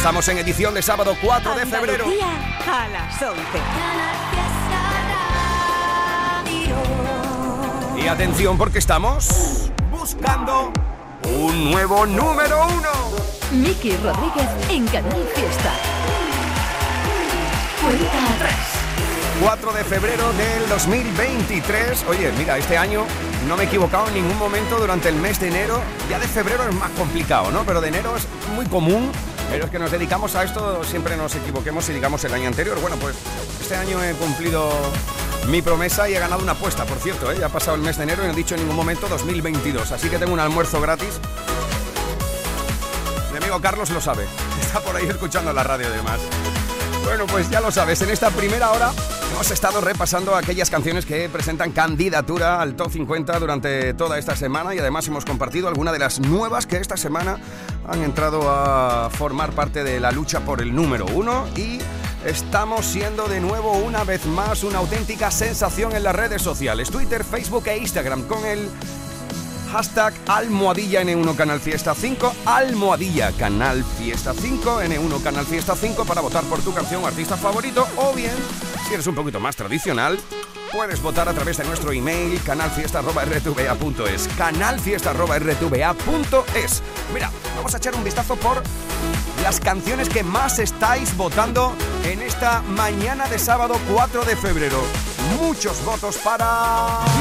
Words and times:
Estamos 0.00 0.26
en 0.28 0.38
edición 0.38 0.72
de 0.72 0.80
sábado 0.80 1.14
4 1.22 1.56
de 1.56 1.66
febrero. 1.66 2.06
a 2.06 2.88
las 2.88 3.20
11. 3.20 3.38
Y 8.02 8.08
atención 8.08 8.56
porque 8.56 8.78
estamos 8.78 9.70
buscando 9.90 10.72
un 11.24 11.70
nuevo 11.70 12.06
número 12.06 12.66
uno. 12.68 12.88
Miki 13.52 13.94
Rodríguez 13.98 14.48
en 14.70 14.86
Canal 14.86 15.22
Fiesta. 15.34 15.70
Cuenta 17.82 18.34
atrás. 18.36 18.68
4 19.42 19.72
de 19.74 19.84
febrero 19.84 20.32
del 20.32 20.66
2023. 20.70 22.06
Oye, 22.08 22.32
mira, 22.38 22.56
este 22.56 22.78
año 22.78 23.04
no 23.46 23.54
me 23.54 23.64
he 23.64 23.66
equivocado 23.66 24.08
en 24.08 24.14
ningún 24.14 24.38
momento 24.38 24.78
durante 24.78 25.10
el 25.10 25.16
mes 25.16 25.38
de 25.40 25.48
enero. 25.48 25.78
Ya 26.08 26.18
de 26.18 26.26
febrero 26.26 26.66
es 26.66 26.74
más 26.74 26.90
complicado, 26.92 27.50
¿no? 27.50 27.64
Pero 27.64 27.82
de 27.82 27.88
enero 27.88 28.16
es 28.16 28.26
muy 28.54 28.64
común. 28.64 29.12
Pero 29.50 29.64
es 29.64 29.70
que 29.70 29.78
nos 29.80 29.90
dedicamos 29.90 30.36
a 30.36 30.44
esto, 30.44 30.84
siempre 30.84 31.16
nos 31.16 31.34
equivoquemos 31.34 31.88
y 31.88 31.92
digamos 31.92 32.22
el 32.24 32.32
año 32.32 32.46
anterior. 32.46 32.80
Bueno, 32.80 32.96
pues 32.96 33.16
este 33.60 33.74
año 33.74 34.02
he 34.02 34.12
cumplido 34.14 34.70
mi 35.48 35.60
promesa 35.60 36.08
y 36.08 36.14
he 36.14 36.20
ganado 36.20 36.42
una 36.42 36.52
apuesta, 36.52 36.84
por 36.84 36.98
cierto. 36.98 37.32
¿eh? 37.32 37.36
Ya 37.40 37.46
ha 37.46 37.48
pasado 37.48 37.74
el 37.74 37.82
mes 37.82 37.96
de 37.96 38.04
enero 38.04 38.22
y 38.22 38.26
no 38.26 38.32
he 38.32 38.36
dicho 38.36 38.54
en 38.54 38.60
ningún 38.60 38.76
momento 38.76 39.08
2022. 39.08 39.90
Así 39.90 40.08
que 40.08 40.18
tengo 40.18 40.32
un 40.32 40.40
almuerzo 40.40 40.80
gratis. 40.80 41.20
Mi 43.32 43.38
amigo 43.38 43.60
Carlos 43.60 43.90
lo 43.90 44.00
sabe. 44.00 44.24
Está 44.60 44.80
por 44.80 44.94
ahí 44.94 45.08
escuchando 45.08 45.52
la 45.52 45.64
radio 45.64 45.88
y 45.88 45.96
demás. 45.96 46.20
Bueno, 47.04 47.26
pues 47.26 47.50
ya 47.50 47.60
lo 47.60 47.72
sabes, 47.72 48.00
en 48.02 48.10
esta 48.10 48.30
primera 48.30 48.70
hora 48.70 48.92
hemos 49.30 49.50
estado 49.50 49.80
repasando 49.80 50.34
aquellas 50.34 50.70
canciones 50.70 51.06
que 51.06 51.28
presentan 51.28 51.72
candidatura 51.72 52.60
al 52.60 52.74
top 52.74 52.90
50 52.90 53.38
durante 53.38 53.94
toda 53.94 54.18
esta 54.18 54.36
semana 54.36 54.74
y 54.74 54.78
además 54.78 55.06
hemos 55.08 55.24
compartido 55.24 55.68
algunas 55.68 55.92
de 55.92 55.98
las 55.98 56.20
nuevas 56.20 56.66
que 56.66 56.76
esta 56.76 56.96
semana 56.96 57.38
han 57.88 58.02
entrado 58.02 58.50
a 58.50 59.10
formar 59.10 59.52
parte 59.52 59.84
de 59.84 60.00
la 60.00 60.12
lucha 60.12 60.40
por 60.40 60.60
el 60.60 60.74
número 60.74 61.06
uno. 61.14 61.46
Y 61.56 61.78
estamos 62.24 62.86
siendo 62.86 63.28
de 63.28 63.40
nuevo 63.40 63.72
una 63.72 64.04
vez 64.04 64.26
más 64.26 64.64
una 64.64 64.78
auténtica 64.78 65.30
sensación 65.30 65.94
en 65.94 66.02
las 66.02 66.14
redes 66.14 66.42
sociales, 66.42 66.90
Twitter, 66.90 67.24
Facebook 67.24 67.66
e 67.68 67.78
Instagram 67.78 68.22
con 68.22 68.44
el 68.44 68.68
hashtag 69.70 70.12
almohadilla 70.26 71.02
N1 71.02 71.36
Canal 71.36 71.60
Fiesta 71.60 71.94
5, 71.94 72.34
almohadilla 72.44 73.32
Canal 73.32 73.84
Fiesta 73.84 74.34
5, 74.34 74.82
N1 74.82 75.22
Canal 75.22 75.46
Fiesta 75.46 75.76
5 75.76 76.04
para 76.04 76.20
votar 76.20 76.44
por 76.44 76.60
tu 76.60 76.74
canción 76.74 77.04
o 77.04 77.06
artista 77.06 77.36
favorito 77.36 77.86
o 77.96 78.12
bien, 78.12 78.34
si 78.90 78.94
eres 78.94 79.06
un 79.06 79.14
poquito 79.14 79.38
más 79.38 79.54
tradicional, 79.54 80.18
puedes 80.72 81.00
votar 81.00 81.28
a 81.28 81.32
través 81.32 81.58
de 81.58 81.64
nuestro 81.64 81.92
email 81.92 82.42
canalfiesta.rtva.es 82.42 84.28
canalfiesta.rtva.es 84.36 86.82
Mira, 87.14 87.30
vamos 87.54 87.72
a 87.72 87.76
echar 87.76 87.94
un 87.94 88.02
vistazo 88.02 88.34
por 88.34 88.60
las 89.44 89.60
canciones 89.60 90.08
que 90.08 90.24
más 90.24 90.58
estáis 90.58 91.16
votando 91.16 91.76
en 92.02 92.20
esta 92.20 92.62
mañana 92.62 93.28
de 93.28 93.38
sábado 93.38 93.78
4 93.92 94.24
de 94.24 94.34
febrero. 94.34 94.82
Muchos 95.40 95.84
votos 95.84 96.16
para... 96.16 96.42
Y 96.42 96.48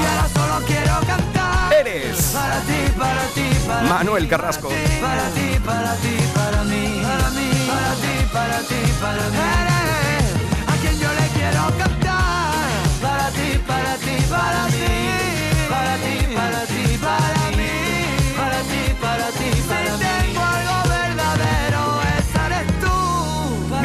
ahora 0.08 0.28
solo 0.34 0.66
quiero 0.66 1.00
cantar. 1.06 1.72
Eres 1.72 2.32
Para 2.34 2.62
ti, 2.62 2.80
para 2.98 3.22
ti, 3.36 3.48
para 3.68 3.84
Manuel 3.84 4.28
Carrasco. 4.28 4.70
Para 4.70 5.30
ti, 5.36 5.60
para 5.64 5.94
ti, 5.98 6.18
para 6.34 6.64
mí. 6.64 7.04
Para 7.04 7.30
mí. 7.30 7.52
Para 7.68 7.94
ti, 7.94 8.26
para 8.34 8.60
ti, 8.62 8.82
para 9.00 9.30
mí. 9.30 9.38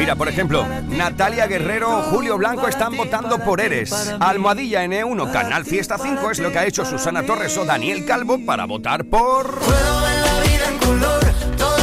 Mira, 0.05 0.15
por 0.15 0.29
ejemplo, 0.29 0.67
Natalia 0.87 1.47
Guerrero 1.47 1.97
o 1.97 2.01
Julio 2.03 2.37
Blanco 2.37 2.67
están 2.67 2.95
votando 2.95 3.39
por 3.39 3.59
Eres. 3.59 3.91
Almohadilla 4.19 4.85
N1, 4.85 5.31
Canal 5.31 5.65
Fiesta 5.65 5.97
5 5.97 6.29
es 6.29 6.37
lo 6.37 6.51
que 6.51 6.59
ha 6.59 6.65
hecho 6.67 6.85
Susana 6.85 7.23
Torres 7.23 7.57
o 7.57 7.65
Daniel 7.65 8.05
Calvo 8.05 8.37
para 8.45 8.65
votar 8.65 9.05
por... 9.05 9.49
Puedo 9.57 10.01
ver 10.01 10.21
la 10.21 10.41
vida 10.41 10.67
en 10.69 10.77
color, 10.77 11.23
todo 11.57 11.75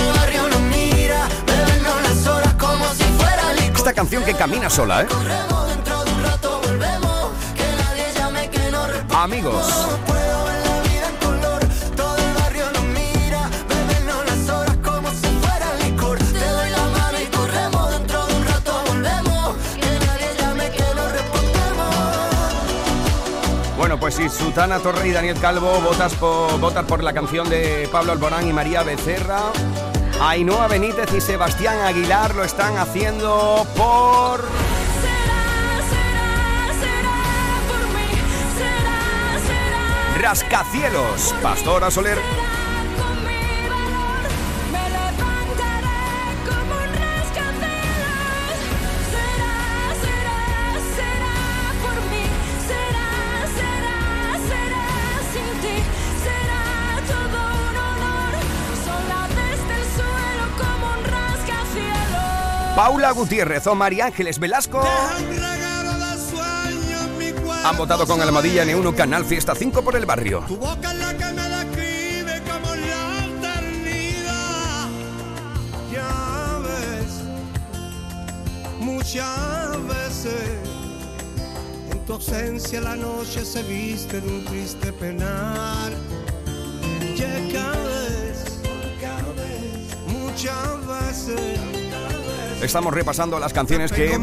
pues 24.17 24.33
si 24.33 24.45
Susana 24.45 24.79
Torres 24.79 25.07
y 25.07 25.13
Daniel 25.13 25.39
Calvo 25.39 25.81
votas 25.81 26.15
por, 26.15 26.61
por 26.87 27.03
la 27.05 27.13
canción 27.13 27.49
de 27.49 27.89
Pablo 27.91 28.13
Alborán 28.13 28.49
y 28.49 28.53
María 28.53 28.83
Becerra, 28.83 29.53
Ainhoa 30.21 30.67
Benítez 30.69 31.13
y 31.15 31.21
Sebastián 31.21 31.79
Aguilar 31.81 32.35
lo 32.35 32.45
están 32.45 32.77
haciendo 32.79 33.67
por... 33.77 34.45
Rascacielos, 40.21 41.35
Pastora 41.43 41.91
Soler. 41.91 42.19
Paula 62.77 63.11
Gutiérrez 63.13 63.67
o 63.67 63.75
María 63.75 64.07
Ángeles 64.07 64.39
Velasco 64.39 64.83
han 67.65 67.77
votado 67.77 68.07
con 68.07 68.21
Almadilla 68.21 68.65
N1 68.65 68.95
Canal 68.95 69.25
Fiesta 69.25 69.55
5 69.55 69.83
por 69.85 69.95
el 69.95 70.07
barrio. 70.07 70.43
Tu 70.49 70.57
boca 70.57 70.91
es 70.91 70.99
la 70.99 71.17
que 71.17 71.25
me 71.33 71.49
describe 71.49 72.43
como 72.51 72.75
la 72.75 73.27
eternidad. 73.27 74.89
Ya 75.93 76.59
ves, 76.65 77.21
muchas 78.81 79.87
veces 79.87 80.59
en 81.91 82.05
tu 82.07 82.15
ausencia 82.15 82.81
la 82.81 82.97
noche 82.97 83.45
se 83.45 83.63
viste 83.63 84.21
de 84.21 84.29
un 84.29 84.45
triste 84.47 84.93
penar. 84.95 85.93
Ya 87.17 87.29
vez, 87.85 88.61
muchas. 90.09 90.72
Estamos 92.63 92.95
repasando 92.95 93.41
las 93.41 93.53
canciones 93.53 93.91
que 93.91 94.17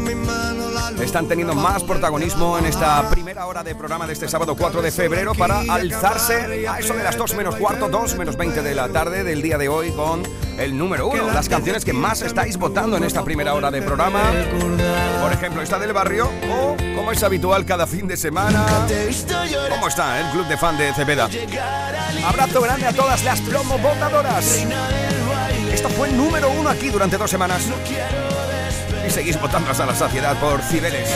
están 1.02 1.28
teniendo 1.28 1.54
más 1.54 1.84
protagonismo 1.84 2.56
en 2.58 2.64
esta 2.64 3.08
primera 3.10 3.46
hora 3.46 3.62
de 3.62 3.74
programa 3.74 4.06
de 4.06 4.14
este 4.14 4.28
sábado 4.28 4.56
4 4.56 4.80
de 4.80 4.90
febrero 4.90 5.34
para 5.34 5.60
alzarse 5.60 6.66
a 6.66 6.78
eso 6.78 6.94
de 6.94 7.02
las 7.02 7.18
2 7.18 7.34
menos 7.34 7.56
cuarto, 7.56 7.88
2 7.88 8.16
menos 8.16 8.36
20 8.36 8.62
de 8.62 8.74
la 8.74 8.88
tarde 8.88 9.24
del 9.24 9.42
día 9.42 9.58
de 9.58 9.68
hoy 9.68 9.90
con 9.92 10.22
el 10.58 10.76
número 10.76 11.08
1. 11.08 11.32
Las 11.32 11.50
canciones 11.50 11.84
que 11.84 11.92
más 11.92 12.22
estáis 12.22 12.56
votando 12.56 12.96
en 12.96 13.04
esta 13.04 13.22
primera 13.22 13.54
hora 13.54 13.70
de 13.70 13.82
programa. 13.82 14.22
Por 15.22 15.32
ejemplo, 15.32 15.60
esta 15.60 15.78
del 15.78 15.92
barrio 15.92 16.30
o, 16.50 16.76
como 16.96 17.12
es 17.12 17.22
habitual 17.22 17.66
cada 17.66 17.86
fin 17.86 18.08
de 18.08 18.16
semana. 18.16 18.64
¿cómo 19.68 19.88
está 19.88 20.18
el 20.20 20.30
club 20.30 20.46
de 20.46 20.56
fan 20.56 20.78
de 20.78 20.94
Cepeda? 20.94 21.28
Abrazo 22.24 22.62
grande 22.62 22.86
a 22.86 22.92
todas 22.92 23.22
las 23.22 23.40
promo 23.42 23.78
votadoras. 23.78 24.66
Esto 25.72 25.88
fue 25.90 26.08
el 26.08 26.16
número 26.16 26.50
uno 26.50 26.68
aquí 26.68 26.88
durante 26.88 27.16
dos 27.16 27.30
semanas. 27.30 27.62
Seguís 29.10 29.40
votando 29.40 29.70
hasta 29.70 29.86
la 29.86 29.94
saciedad 29.94 30.36
por 30.38 30.62
Cibeles. 30.62 31.10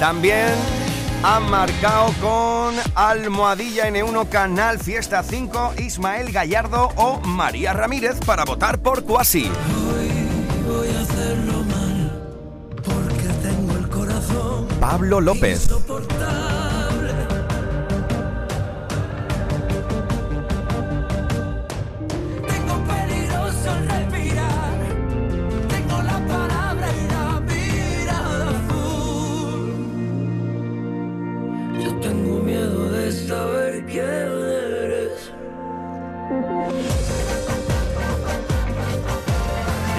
También 0.00 0.54
han 1.24 1.50
marcado 1.50 2.12
con 2.20 2.74
Almohadilla 2.94 3.88
N1 3.88 4.28
Canal 4.28 4.78
Fiesta 4.78 5.22
5 5.22 5.74
Ismael 5.78 6.30
Gallardo 6.30 6.92
o 6.96 7.18
María 7.20 7.72
Ramírez 7.72 8.20
para 8.24 8.44
votar 8.44 8.78
por 8.78 9.04
Cuasi. 9.04 9.50
Voy 10.66 10.88
a 10.88 11.00
hacerlo 11.00 11.62
mal 11.64 12.12
porque 12.84 13.28
tengo 13.42 13.76
el 13.78 13.88
corazón 13.88 14.66
Pablo 14.80 15.20
López. 15.20 15.62
insoportable. 15.62 16.65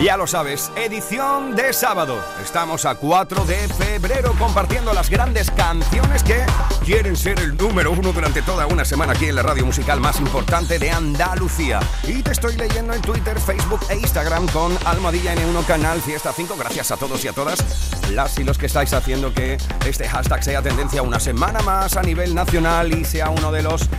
Ya 0.01 0.15
lo 0.15 0.27
sabes, 0.27 0.71
edición 0.75 1.55
de 1.55 1.73
sábado. 1.73 2.23
Estamos 2.43 2.85
a 2.85 2.93
4 2.93 3.45
de 3.45 3.67
febrero 3.67 4.31
compartiendo 4.37 4.93
las 4.93 5.09
grandes 5.09 5.49
canciones 5.49 6.21
que 6.21 6.45
quieren 6.85 7.15
ser 7.15 7.39
el 7.39 7.57
número 7.57 7.91
uno 7.91 8.13
durante 8.13 8.43
toda 8.43 8.67
una 8.67 8.85
semana 8.85 9.13
aquí 9.13 9.25
en 9.25 9.33
la 9.33 9.41
radio 9.41 9.65
musical 9.65 9.99
más 9.99 10.19
importante 10.19 10.77
de 10.77 10.91
Andalucía. 10.91 11.79
Y 12.03 12.21
te 12.21 12.31
estoy 12.31 12.55
leyendo 12.57 12.93
en 12.93 13.01
Twitter, 13.01 13.39
Facebook 13.39 13.79
e 13.89 13.95
Instagram 13.95 14.47
con 14.49 14.77
Almohadilla 14.85 15.33
N1 15.33 15.65
Canal 15.65 15.99
Fiesta 15.99 16.31
5. 16.31 16.55
Gracias 16.59 16.91
a 16.91 16.97
todos 16.97 17.25
y 17.25 17.29
a 17.29 17.33
todas 17.33 17.57
las 18.11 18.37
y 18.37 18.43
los 18.43 18.59
que 18.59 18.67
estáis 18.67 18.93
haciendo 18.93 19.33
que 19.33 19.57
este 19.83 20.07
hashtag 20.07 20.43
sea 20.43 20.61
tendencia 20.61 21.01
una 21.01 21.19
semana 21.19 21.61
más 21.61 21.97
a 21.97 22.03
nivel 22.03 22.35
nacional 22.35 22.93
y 22.93 23.03
sea 23.03 23.31
uno 23.31 23.51
de 23.51 23.63
los 23.63 23.89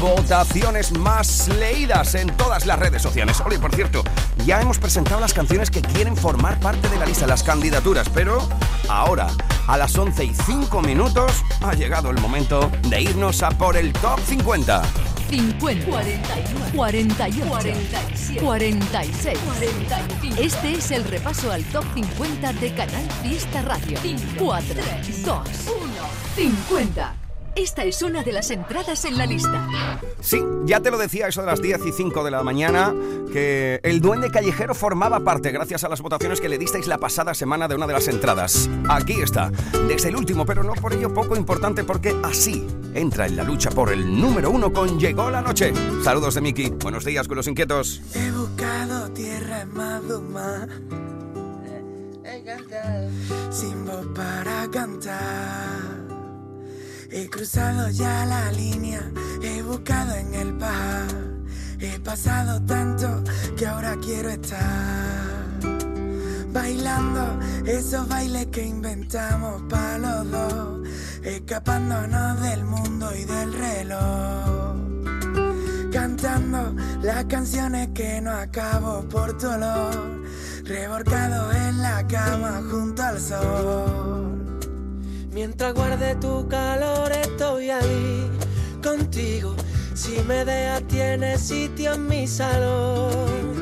votaciones 0.00 0.92
más 0.98 1.48
leídas 1.48 2.14
en 2.14 2.28
todas 2.36 2.66
las 2.66 2.78
redes 2.78 3.02
sociales. 3.02 3.40
Oye, 3.44 3.58
por 3.58 3.74
cierto, 3.74 4.02
ya 4.44 4.60
hemos 4.60 4.78
presentado 4.78 5.20
las 5.20 5.33
canciones 5.34 5.70
que 5.70 5.82
quieren 5.82 6.16
formar 6.16 6.58
parte 6.60 6.88
de 6.88 6.96
la 6.96 7.04
lista, 7.04 7.26
las 7.26 7.42
candidaturas, 7.42 8.08
pero 8.08 8.48
ahora, 8.88 9.26
a 9.66 9.76
las 9.76 9.98
11 9.98 10.24
y 10.24 10.34
5 10.34 10.80
minutos, 10.80 11.44
ha 11.60 11.74
llegado 11.74 12.10
el 12.10 12.20
momento 12.20 12.70
de 12.88 13.02
irnos 13.02 13.42
a 13.42 13.50
por 13.50 13.76
el 13.76 13.92
top 13.92 14.20
50. 14.24 14.82
50, 15.28 15.86
41, 15.86 16.66
48, 16.74 17.46
47, 17.48 18.40
46, 18.40 19.38
45. 19.38 20.40
Este 20.40 20.72
es 20.74 20.90
el 20.92 21.04
repaso 21.04 21.50
al 21.50 21.64
top 21.64 21.84
50 21.94 22.52
de 22.52 22.74
Canal 22.74 23.10
Fiesta 23.22 23.62
Radio. 23.62 23.98
4, 24.38 24.74
2, 25.24 25.26
1, 25.26 25.44
50. 26.36 27.23
Esta 27.56 27.84
es 27.84 28.02
una 28.02 28.22
de 28.22 28.32
las 28.32 28.50
entradas 28.50 29.04
en 29.04 29.16
la 29.16 29.26
lista. 29.26 30.00
Sí, 30.20 30.42
ya 30.64 30.80
te 30.80 30.90
lo 30.90 30.98
decía 30.98 31.28
eso 31.28 31.40
de 31.40 31.46
las 31.46 31.62
10 31.62 31.86
y 31.86 31.92
5 31.92 32.24
de 32.24 32.30
la 32.30 32.42
mañana, 32.42 32.92
que 33.32 33.80
el 33.82 34.00
duende 34.00 34.30
callejero 34.30 34.74
formaba 34.74 35.20
parte 35.20 35.52
gracias 35.52 35.84
a 35.84 35.88
las 35.88 36.00
votaciones 36.00 36.40
que 36.40 36.48
le 36.48 36.58
disteis 36.58 36.88
la 36.88 36.98
pasada 36.98 37.32
semana 37.32 37.68
de 37.68 37.76
una 37.76 37.86
de 37.86 37.92
las 37.92 38.08
entradas. 38.08 38.68
Aquí 38.88 39.20
está, 39.20 39.52
desde 39.86 40.08
el 40.08 40.16
último, 40.16 40.44
pero 40.44 40.64
no 40.64 40.74
por 40.74 40.94
ello 40.94 41.14
poco 41.14 41.36
importante 41.36 41.84
porque 41.84 42.16
así 42.24 42.66
entra 42.94 43.26
en 43.26 43.36
la 43.36 43.44
lucha 43.44 43.70
por 43.70 43.92
el 43.92 44.20
número 44.20 44.50
uno 44.50 44.72
con 44.72 44.98
Llegó 44.98 45.30
la 45.30 45.40
Noche. 45.40 45.72
Saludos 46.02 46.34
de 46.34 46.40
Miki, 46.40 46.70
buenos 46.70 47.04
días 47.04 47.28
con 47.28 47.36
los 47.36 47.46
inquietos. 47.46 48.02
He 48.14 48.30
buscado 48.32 49.10
tierra 49.10 49.62
en 49.62 49.74
Maduma 49.74 50.68
sin 53.50 53.84
voz 53.84 54.06
para 54.14 54.68
cantar. 54.70 56.03
He 57.16 57.30
cruzado 57.30 57.90
ya 57.90 58.26
la 58.26 58.50
línea, 58.50 59.00
he 59.40 59.62
buscado 59.62 60.16
en 60.16 60.34
el 60.34 60.52
par. 60.54 61.06
He 61.78 62.00
pasado 62.00 62.60
tanto 62.66 63.22
que 63.56 63.68
ahora 63.68 63.96
quiero 64.02 64.30
estar 64.30 64.58
bailando 66.52 67.38
esos 67.66 68.08
bailes 68.08 68.46
que 68.46 68.66
inventamos 68.66 69.62
para 69.70 69.98
los 69.98 70.30
dos, 70.32 70.88
escapándonos 71.22 72.40
del 72.40 72.64
mundo 72.64 73.14
y 73.14 73.24
del 73.24 73.52
reloj 73.52 74.74
cantando 75.92 76.74
las 77.02 77.24
canciones 77.26 77.90
que 77.94 78.20
no 78.20 78.32
acabo 78.32 79.08
por 79.08 79.38
tu 79.38 79.48
olor, 79.48 80.24
revolcado 80.64 81.52
en 81.52 81.80
la 81.80 82.04
cama 82.08 82.60
junto 82.68 83.00
al 83.00 83.20
sol. 83.20 84.43
Mientras 85.34 85.74
guarde 85.74 86.14
tu 86.20 86.46
calor 86.46 87.10
estoy 87.10 87.68
ahí 87.68 88.30
contigo, 88.80 89.56
si 89.92 90.20
me 90.28 90.44
dejas 90.44 90.84
tienes 90.86 91.40
sitio 91.40 91.94
en 91.94 92.06
mi 92.06 92.28
salón. 92.28 93.52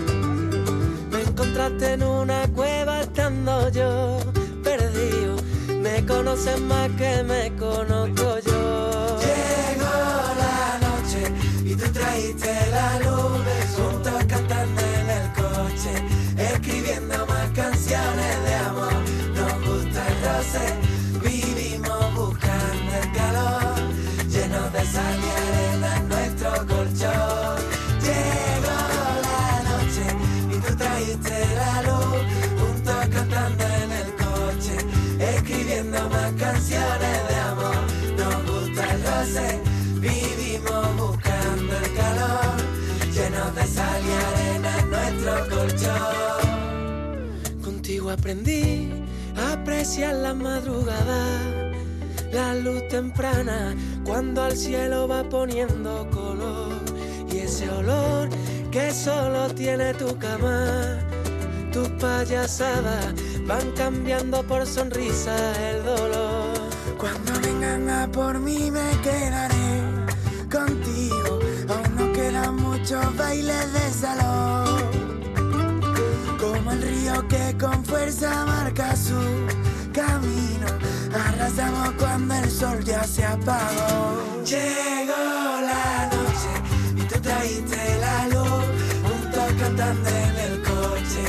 Me 1.10 1.22
encontraste 1.22 1.94
en 1.94 2.02
una 2.02 2.46
cueva 2.48 3.00
estando 3.00 3.70
yo 3.70 4.18
perdido, 4.62 5.36
me 5.80 6.04
conoces 6.04 6.60
más 6.60 6.90
que 6.90 7.22
me 7.22 7.50
conozco 7.56 8.38
yo. 8.44 9.18
Llegó 9.20 9.94
la 10.44 10.78
noche 10.78 11.32
y 11.64 11.74
tú 11.74 11.90
trajiste 11.90 12.54
la 12.70 12.98
luz, 12.98 13.40
aprendí 48.12 48.90
a 49.36 49.52
apreciar 49.52 50.14
la 50.16 50.34
madrugada, 50.34 51.26
la 52.32 52.54
luz 52.54 52.86
temprana, 52.88 53.74
cuando 54.04 54.42
al 54.42 54.56
cielo 54.56 55.08
va 55.08 55.22
poniendo 55.28 56.08
color 56.10 56.80
y 57.32 57.38
ese 57.38 57.70
olor 57.70 58.28
que 58.70 58.92
solo 58.92 59.48
tiene 59.54 59.94
tu 59.94 60.16
cama. 60.18 60.98
Tus 61.72 61.88
payasadas 62.00 63.14
van 63.46 63.70
cambiando 63.72 64.42
por 64.42 64.66
sonrisa 64.66 65.34
el 65.70 65.82
dolor. 65.84 66.52
Cuando 66.98 67.32
vengan 67.40 67.88
a 67.88 68.10
por 68.10 68.38
mí 68.38 68.70
me 68.70 68.90
quedaré 69.02 69.80
contigo. 70.50 71.40
Aún 71.68 71.96
nos 71.96 72.16
quedan 72.16 72.56
muchos 72.56 73.16
bailes 73.16 73.72
de 73.72 73.90
salón. 73.90 74.81
Como 76.42 76.72
el 76.72 76.82
río 76.82 77.28
que 77.28 77.56
con 77.56 77.84
fuerza 77.84 78.44
marca 78.44 78.96
su 78.96 79.14
camino. 79.92 80.66
Arrasamos 81.14 81.92
cuando 81.92 82.34
el 82.34 82.50
sol 82.50 82.82
ya 82.82 83.04
se 83.04 83.24
apagó. 83.24 84.42
Llegó 84.44 85.22
la 85.70 86.10
noche 86.10 86.52
y 86.96 87.02
tú 87.02 87.20
trajiste 87.20 87.96
la 88.00 88.26
luz. 88.26 88.64
Juntos 89.04 89.52
cantando 89.56 90.08
en 90.08 90.36
el 90.36 90.62
coche, 90.62 91.22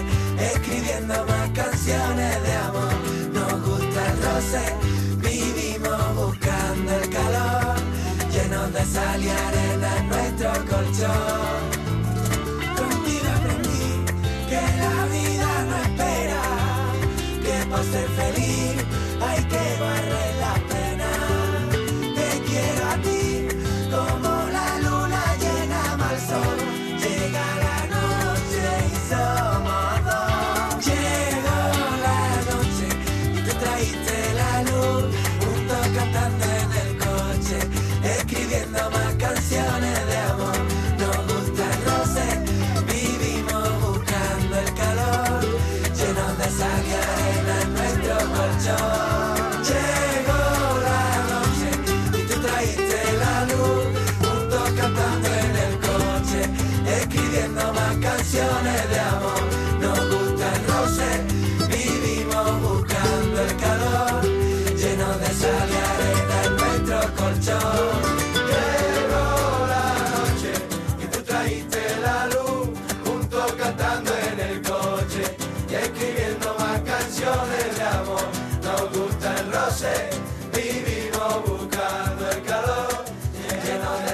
escribiendo 0.52 1.14
más 1.28 1.50
canciones 1.52 2.42
de 2.42 2.54
amor. 2.56 2.94
Nos 3.34 3.54
gusta 3.68 4.12
el 4.12 4.18
roce, 4.24 4.64
vivimos 5.18 6.16
buscando 6.16 6.92
el 6.92 7.10
calor. 7.12 7.76
Llenos 8.32 8.74
de 8.74 8.84
sal 8.84 9.24
y 9.24 9.30
arena 9.30 9.98
en 10.00 10.10
nuestro 10.10 10.52
colchón. 10.66 11.83
Que 17.74 17.78
por 17.78 17.84
ser 17.86 18.08
feliz. 18.10 18.86
Hay 19.22 19.44
que 19.46 19.80
barrer 19.80 20.13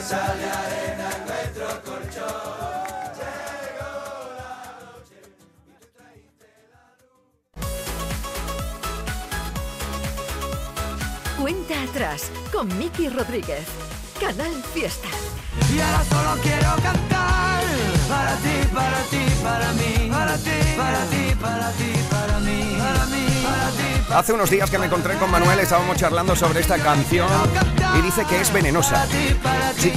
sal 0.10 0.40
de 0.40 0.50
arena 0.50 1.08
en 1.18 1.26
nuestro 1.28 1.68
colchón. 1.86 2.80
Cuenta 11.40 11.84
atrás 11.84 12.32
con 12.52 12.68
Miki 12.80 13.10
Rodríguez. 13.10 13.68
Canal 14.20 14.52
Fiesta. 14.74 15.08
Y 15.74 15.80
ahora 15.80 16.04
solo 16.06 16.42
quiero 16.42 16.72
cantar 16.82 17.64
para 18.10 18.36
ti, 18.44 18.56
para 18.74 19.02
ti, 19.12 19.24
para 19.44 19.74
mí, 19.74 20.10
para 20.10 20.38
ti, 20.38 20.58
para 20.76 21.06
ti, 21.12 21.36
para 21.40 21.72
ti, 21.74 21.92
para 22.10 22.40
mí, 22.40 22.78
para 22.80 23.06
mí. 23.06 23.29
Hace 24.14 24.34
unos 24.34 24.50
días 24.50 24.70
que 24.70 24.80
me 24.80 24.88
encontré 24.88 25.16
con 25.16 25.30
Manuel, 25.30 25.60
estábamos 25.60 25.96
charlando 25.98 26.36
sobre 26.36 26.62
esta 26.62 26.78
canción 26.80 27.30
y 27.98 28.02
dice 28.02 28.26
que 28.26 28.42
es 28.42 28.52
venenosa. 28.52 29.06
Sí. 29.78 29.94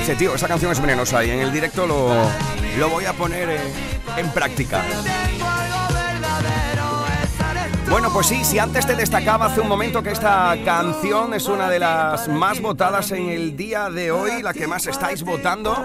Dice, 0.00 0.16
tío, 0.16 0.34
esa 0.34 0.48
canción 0.48 0.72
es 0.72 0.80
venenosa 0.80 1.24
y 1.24 1.30
en 1.30 1.40
el 1.40 1.52
directo 1.52 1.86
lo, 1.86 2.14
lo 2.78 2.88
voy 2.90 3.04
a 3.04 3.12
poner 3.12 3.48
eh, 3.48 3.60
en 4.16 4.30
práctica. 4.30 4.82
Bueno, 7.88 8.12
pues 8.12 8.26
sí, 8.26 8.44
si 8.44 8.58
antes 8.58 8.86
te 8.86 8.94
destacaba 8.94 9.46
hace 9.46 9.60
un 9.60 9.68
momento 9.68 10.02
que 10.02 10.10
esta 10.10 10.54
canción 10.62 11.32
es 11.32 11.46
una 11.46 11.70
de 11.70 11.78
las 11.78 12.28
más 12.28 12.60
votadas 12.60 13.12
en 13.12 13.30
el 13.30 13.56
día 13.56 13.88
de 13.88 14.10
hoy, 14.10 14.42
la 14.42 14.52
que 14.52 14.66
más 14.66 14.86
estáis 14.86 15.22
votando, 15.22 15.84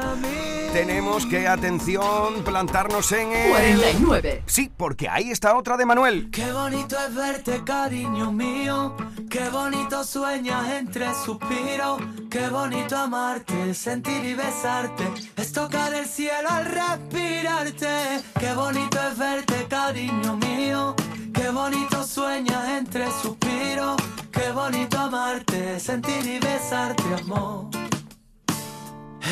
tenemos 0.73 1.27
que, 1.27 1.47
atención, 1.47 2.43
plantarnos 2.43 3.11
en 3.11 3.31
el... 3.31 3.49
49. 3.51 4.43
Sí, 4.47 4.71
porque 4.75 5.07
ahí 5.07 5.29
está 5.29 5.55
otra 5.55 5.77
de 5.77 5.85
Manuel. 5.85 6.31
Qué 6.31 6.51
bonito 6.51 6.97
es 6.97 7.13
verte, 7.13 7.61
cariño 7.63 8.31
mío. 8.31 8.95
Qué 9.29 9.49
bonito 9.49 10.03
sueñas 10.03 10.67
entre 10.71 11.13
suspiros. 11.13 12.01
Qué 12.27 12.47
bonito 12.49 12.97
amarte, 12.97 13.75
sentir 13.75 14.25
y 14.25 14.33
besarte. 14.33 15.03
Es 15.37 15.53
tocar 15.53 15.93
el 15.93 16.07
cielo 16.07 16.49
al 16.49 16.65
respirarte. 16.65 18.23
Qué 18.39 18.53
bonito 18.55 18.97
es 19.11 19.17
verte, 19.17 19.67
cariño 19.69 20.37
mío. 20.37 20.95
Qué 21.35 21.49
bonito 21.49 22.03
sueñas 22.03 22.67
entre 22.79 23.05
suspiros. 23.21 23.95
Qué 24.31 24.51
bonito 24.51 24.97
amarte, 24.97 25.79
sentir 25.79 26.25
y 26.25 26.39
besarte, 26.39 27.03
amor. 27.21 27.82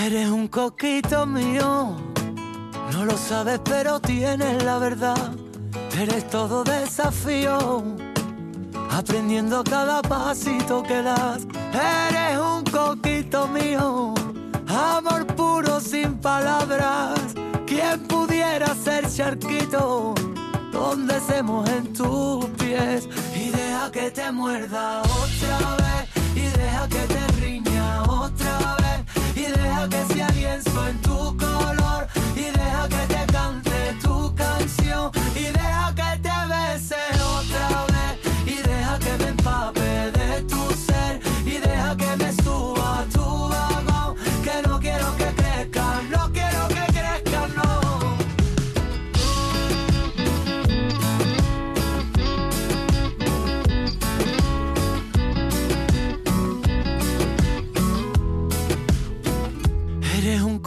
Eres 0.03 0.29
un 0.29 0.47
coquito 0.47 1.27
mío. 1.27 1.95
No 2.91 3.05
lo 3.05 3.15
sabes, 3.15 3.59
pero 3.63 3.99
tienes 3.99 4.63
la 4.63 4.79
verdad. 4.79 5.31
Eres 5.95 6.27
todo 6.27 6.63
desafío. 6.63 7.83
Aprendiendo 8.89 9.63
cada 9.63 10.01
pasito 10.01 10.81
que 10.81 11.03
das. 11.03 11.45
Eres 11.71 12.39
un 12.39 12.63
coquito 12.63 13.47
mío. 13.47 14.15
Amor 14.67 15.27
puro 15.35 15.79
sin 15.79 16.17
palabras. 16.17 17.19
¿Quién 17.67 18.01
pudiera 18.07 18.73
ser 18.73 19.07
charquito? 19.07 20.15
Donde 20.71 21.19
se 21.19 21.43
mojen 21.43 21.93
tus 21.93 22.45
pies. 22.57 23.07
Y 23.35 23.51
deja 23.51 23.91
que 23.91 24.09
te 24.09 24.31
muerda 24.31 25.03
otra 25.03 25.75
vez. 25.75 26.09
Y 26.35 26.57
deja 26.57 26.87
que 26.87 27.01
te 27.13 27.30
lienzo 30.51 30.87
en 30.87 31.01
tu 31.01 31.37
color. 31.37 31.80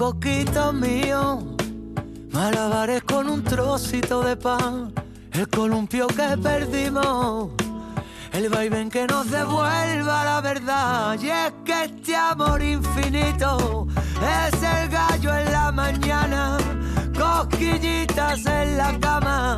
Coquito 0.05 0.71
mío, 0.71 1.57
malabares 2.31 3.03
con 3.05 3.27
un 3.27 3.43
trocito 3.43 4.23
de 4.23 4.37
pan, 4.37 4.93
el 5.33 5.49
columpio 5.49 6.07
que 6.09 6.37
perdimos, 6.37 7.53
el 8.33 8.51
vaivén 8.51 8.91
que 8.91 9.07
nos 9.07 9.31
devuelva 9.31 10.25
la 10.27 10.43
verdad. 10.43 11.19
Y 11.19 11.31
es 11.31 11.55
que 11.65 11.85
este 11.85 12.15
amor 12.15 12.61
infinito 12.63 13.87
es 14.21 14.63
el 14.63 14.91
gallo 14.91 15.35
en 15.39 15.51
la 15.51 15.73
mañana, 15.73 16.59
cosquillitas 17.19 18.45
en 18.45 18.77
la 18.77 19.01
cama, 19.01 19.57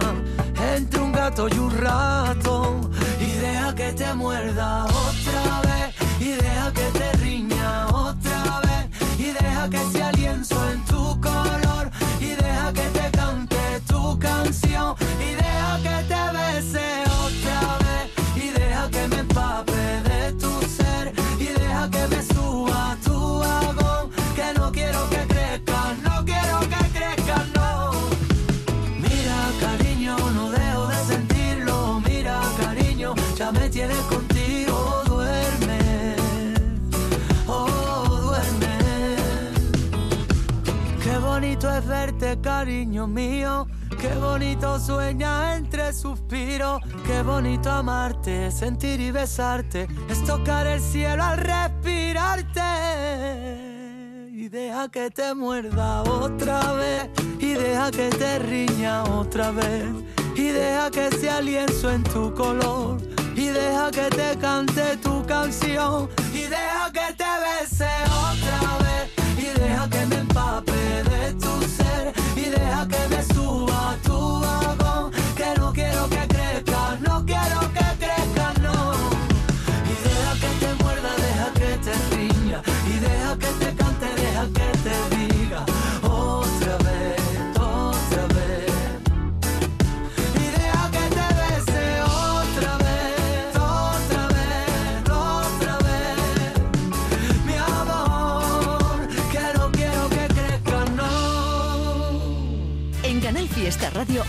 entre 0.76 1.00
un 1.00 1.11
gato 1.11 1.49
y 1.49 1.59
un 1.59 1.76
ratón. 1.76 2.93
Y 3.19 3.33
deja 3.41 3.75
que 3.75 3.93
te 3.95 4.15
muerda 4.15 4.85
otra 4.85 5.61
vez, 5.62 5.97
y 6.21 6.31
deja 6.41 6.73
que 6.73 6.87
te 6.97 7.12
riña 7.15 7.88
otra 7.88 8.61
vez, 8.61 8.66
y 9.19 9.33
deja 9.33 9.69
que 9.71 9.79
sea 9.93 10.13
lienzo 10.13 10.57
en 10.71 10.85
tu 10.85 11.21
color, 11.21 11.91
y 12.21 12.35
deja 12.35 12.73
que 12.73 12.83
te 12.83 13.11
cante 13.11 13.81
tu 13.89 14.19
canción, 14.19 14.95
y 15.21 15.35
deja 15.35 15.79
que 15.83 16.05
te 16.09 16.23
bese 16.37 17.05
otra 17.25 17.79
vez, 17.79 17.86
cariño 42.59 43.07
mío. 43.07 43.67
Qué 44.01 44.15
bonito 44.15 44.81
sueña 44.81 45.57
entre 45.57 45.93
suspiros. 45.93 46.81
Qué 47.07 47.23
bonito 47.23 47.71
amarte, 47.71 48.51
sentir 48.51 48.99
y 48.99 49.11
besarte. 49.11 49.87
Es 50.09 50.25
tocar 50.25 50.67
el 50.67 50.81
cielo 50.81 51.23
al 51.23 51.37
respirarte. 51.37 52.63
Y 54.33 54.49
deja 54.49 54.89
que 54.89 55.11
te 55.11 55.35
muerda 55.35 56.03
otra 56.03 56.73
vez. 56.73 57.11
Y 57.39 57.53
deja 57.53 57.91
que 57.91 58.09
te 58.09 58.39
riña 58.39 59.05
otra 59.05 59.51
vez. 59.51 59.85
Y 60.35 60.49
deja 60.49 60.91
que 60.91 61.11
sea 61.11 61.43
lienzo 61.43 61.91
en 61.91 62.05
tu 62.05 62.33
color. 62.35 63.03
Y 63.35 63.49
deja 63.49 63.91
que 63.91 64.09
te 64.09 64.39
cante 64.39 64.97
tu 64.97 65.27
canción. 65.27 66.09
Y 66.33 66.45
deja 66.57 66.91
que 66.91 67.13
te 67.21 67.31
bese 67.45 68.06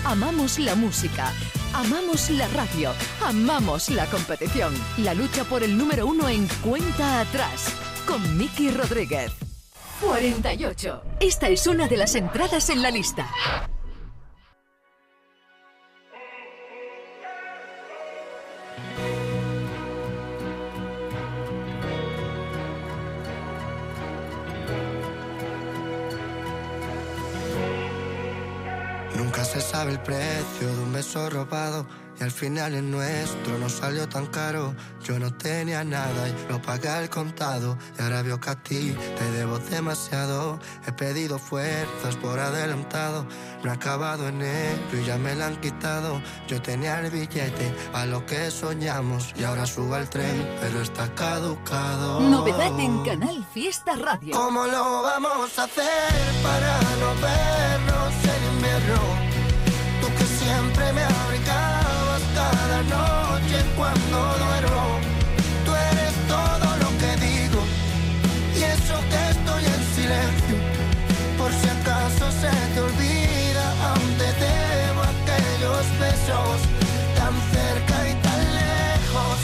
Amamos 0.04 0.60
la 0.60 0.76
música, 0.76 1.34
amamos 1.74 2.30
la 2.30 2.48
radio, 2.50 2.92
amamos 3.24 3.90
la 3.90 4.06
competición. 4.08 4.74
La 4.98 5.14
lucha 5.14 5.44
por 5.44 5.64
el 5.64 5.78
número 5.78 6.08
uno 6.08 6.28
en 6.28 6.48
cuenta 6.64 7.22
atrás 7.22 7.74
con 8.08 8.38
Miki 8.38 8.72
Rodríguez. 8.72 9.32
48. 10.02 11.02
Esta 11.20 11.50
es 11.50 11.68
una 11.68 11.88
de 11.88 11.98
las 11.98 12.16
entradas 12.16 12.70
en 12.70 12.82
la 12.82 12.92
lista. 12.92 13.30
Nunca 29.18 29.44
se 29.44 29.60
sabe 29.60 29.94
el 29.94 30.00
precio 30.00 30.68
de 30.68 30.84
un 30.84 30.94
beso 30.94 31.28
robado. 31.32 31.88
Y 32.20 32.24
al 32.24 32.32
final 32.32 32.74
el 32.74 32.90
nuestro 32.90 33.58
no 33.60 33.70
salió 33.70 34.10
tan 34.10 34.26
caro. 34.28 34.74
Yo 35.04 35.20
no 35.20 35.32
tenía 35.34 35.84
nada 35.84 36.28
y 36.28 36.52
lo 36.52 36.62
pagué 36.62 36.90
al 36.90 37.10
contado. 37.10 37.78
Y 37.98 38.02
ahora 38.02 38.24
veo 38.24 38.40
que 38.40 38.50
a 38.50 38.56
ti 38.56 38.96
te 39.18 39.32
debo 39.32 39.60
demasiado. 39.60 40.60
He 40.88 40.92
pedido 40.92 41.38
fuerzas 41.38 42.16
por 42.16 42.40
adelantado. 42.40 43.28
No 43.64 43.72
he 43.72 43.74
acabado 43.74 44.28
en 44.28 44.42
enero 44.42 45.00
y 45.00 45.06
ya 45.06 45.18
me 45.18 45.36
la 45.36 45.48
han 45.48 45.62
quitado. 45.62 46.22
Yo 46.48 46.62
tenía 46.62 47.00
el 47.00 47.12
billete 47.12 47.74
a 47.94 48.06
lo 48.06 48.26
que 48.26 48.50
soñamos. 48.50 49.34
Y 49.36 49.44
ahora 49.44 49.66
subo 49.68 49.94
al 49.96 50.10
tren, 50.10 50.48
pero 50.60 50.82
está 50.82 51.14
caducado. 51.14 52.20
Novedad 52.22 52.80
en 52.80 53.04
Canal 53.04 53.46
Fiesta 53.54 53.96
Radio. 53.96 54.36
¿Cómo 54.36 54.66
lo 54.66 55.04
vamos 55.04 55.58
a 55.60 55.64
hacer 55.66 56.12
para 56.42 56.80
no 57.00 57.14
vernos 57.22 58.14
en 58.24 58.56
invierno? 58.56 59.02
Tú 60.02 60.08
que 60.18 60.26
siempre 60.26 60.94
me 60.94 61.04
abrigabas 61.04 61.67
noche 62.84 63.58
cuando 63.76 64.18
duermo. 64.44 65.00
Tú 65.66 65.72
eres 65.92 66.14
todo 66.28 66.68
lo 66.84 66.90
que 67.02 67.12
digo 67.26 67.60
y 68.56 68.64
eso 68.64 68.96
que 69.12 69.22
estoy 69.36 69.64
en 69.76 69.82
silencio. 69.96 70.56
Por 71.38 71.52
si 71.52 71.68
acaso 71.70 72.26
se 72.42 72.52
te 72.74 72.80
olvida, 72.80 73.66
aún 73.90 74.10
te 74.22 74.30
debo 74.46 75.02
aquellos 75.16 75.84
besos 76.00 76.58
tan 77.20 77.34
cerca 77.56 77.96
y 78.12 78.14
tan 78.28 78.42
lejos 78.62 79.38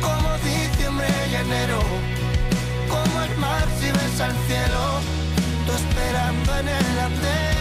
como 0.00 0.28
diciembre 0.44 1.08
y 1.30 1.34
enero 1.34 1.80
como 2.88 3.22
el 3.22 3.36
mar 3.38 3.66
si 3.80 3.86
ves 3.86 4.20
al 4.20 4.34
cielo, 4.46 4.82
tú 5.66 5.72
esperando 5.72 6.58
en 6.60 6.68
el 6.68 6.98
andén 7.00 7.55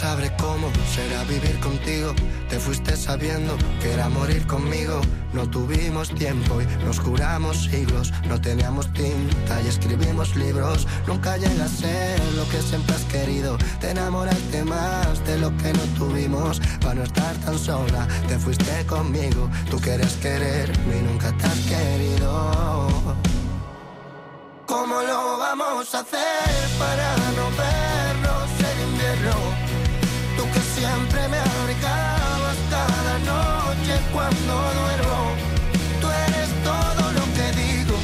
sabré 0.00 0.32
cómo 0.38 0.70
será 0.94 1.24
vivir 1.24 1.60
contigo. 1.60 2.14
Te 2.48 2.58
fuiste 2.58 2.96
sabiendo 2.96 3.54
que 3.80 3.92
era 3.92 4.08
morir 4.08 4.46
conmigo. 4.46 5.00
No 5.34 5.48
tuvimos 5.48 6.08
tiempo 6.14 6.62
y 6.62 6.66
nos 6.84 6.98
juramos 6.98 7.64
siglos. 7.64 8.10
No 8.26 8.40
teníamos 8.40 8.90
tinta 8.94 9.60
y 9.62 9.68
escribimos 9.68 10.34
libros. 10.36 10.86
Nunca 11.06 11.36
llega 11.36 11.64
a 11.64 11.68
ser 11.68 12.18
lo 12.34 12.48
que 12.48 12.62
siempre 12.62 12.94
has 12.94 13.04
querido. 13.04 13.58
Te 13.80 13.90
enamoraste 13.90 14.64
más 14.64 15.24
de 15.26 15.38
lo 15.38 15.54
que 15.58 15.70
no 15.74 15.84
tuvimos. 15.98 16.60
Para 16.80 16.94
no 16.94 17.02
estar 17.02 17.34
tan 17.44 17.58
sola, 17.58 18.08
te 18.26 18.38
fuiste 18.38 18.86
conmigo. 18.86 19.50
Tú 19.70 19.78
querías 19.80 20.14
quererme 20.14 20.96
y 20.98 21.02
nunca 21.02 21.30
te 21.36 21.46
has 21.46 21.60
querido. 21.72 22.88
¿Cómo 24.66 25.02
lo 25.02 25.38
vamos 25.38 25.94
a 25.94 26.00
hacer 26.00 26.78
para 26.78 27.29
siempre 30.80 31.28
me 31.28 31.38
abrigabas 31.38 32.58
cada 32.76 33.14
noche 33.32 33.94
cuando 34.14 34.52
duermo. 34.80 35.20
Tú 36.00 36.06
eres 36.26 36.50
todo 36.70 37.02
lo 37.18 37.24
que 37.36 37.46
digo 37.64 37.96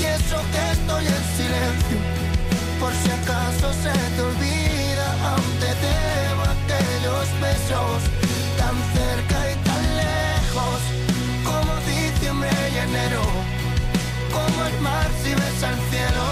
y 0.00 0.02
eso 0.18 0.38
que 0.52 0.62
estoy 0.76 1.04
en 1.16 1.24
silencio. 1.38 1.98
Por 2.80 2.92
si 3.02 3.10
acaso 3.20 3.66
se 3.84 3.94
te 4.14 4.20
olvida, 4.30 5.06
aún 5.30 5.50
te 5.62 5.70
debo 5.86 6.42
aquellos 6.56 7.26
besos 7.46 7.98
tan 8.60 8.76
cerca 8.96 9.38
y 9.52 9.54
tan 9.68 9.82
lejos 10.02 10.78
como 11.48 11.70
diciembre 11.94 12.50
y 12.74 12.78
enero 12.88 13.24
como 14.34 14.58
el 14.70 14.80
mar 14.80 15.08
si 15.22 15.30
ves 15.40 15.58
al 15.70 15.78
cielo, 15.90 16.24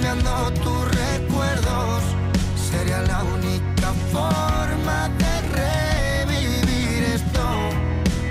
cambiando 0.00 0.50
tus 0.62 0.84
recuerdos, 0.96 2.02
sería 2.70 3.02
la 3.02 3.22
única 3.24 3.92
forma 4.10 5.10
de 5.18 6.24
revivir 6.24 7.04
esto. 7.04 7.44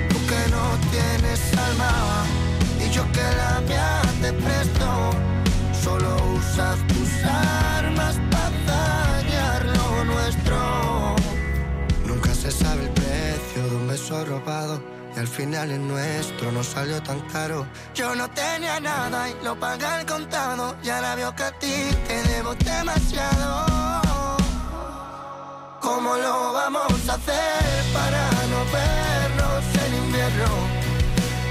Tú 0.10 0.18
que 0.28 0.50
no 0.50 0.66
tienes 0.90 1.40
alma 1.58 2.26
y 2.80 2.90
yo 2.90 3.04
que 3.12 3.22
la 3.22 3.62
mía 3.68 4.02
te 4.22 4.34
presto. 4.34 5.12
Solo 5.84 6.16
usas 6.38 6.78
tus 6.88 7.24
armas 7.24 8.16
para 8.32 9.22
dañar 9.22 9.66
lo 9.66 10.06
nuestro. 10.06 11.16
Nunca 12.08 12.34
se 12.34 12.52
sabe 12.52 12.84
el 12.84 12.90
precio 12.90 13.64
de 13.70 13.76
un 13.76 13.88
beso 13.88 14.26
robado. 14.26 14.99
Al 15.20 15.28
final 15.28 15.70
el 15.70 15.86
nuestro 15.86 16.50
no 16.54 16.64
salió 16.64 17.04
tan 17.04 17.20
caro. 17.28 17.68
Yo 17.94 18.16
no 18.16 18.30
tenía 18.30 18.80
nada 18.80 19.30
y 19.30 19.36
lo 19.44 19.60
pagué 19.60 19.86
al 19.86 20.06
contado. 20.06 20.78
Y 20.82 20.88
ahora 20.88 21.16
veo 21.16 21.36
que 21.36 21.44
a 21.44 21.52
ti 21.60 21.76
te 22.08 22.24
debo 22.30 22.56
demasiado. 22.56 23.66
¿Cómo 25.82 26.16
lo 26.16 26.54
vamos 26.54 27.10
a 27.10 27.16
hacer 27.16 27.84
para 27.92 28.30
no 28.52 28.60
vernos 28.72 29.64
en 29.84 29.96
invierno? 30.06 30.52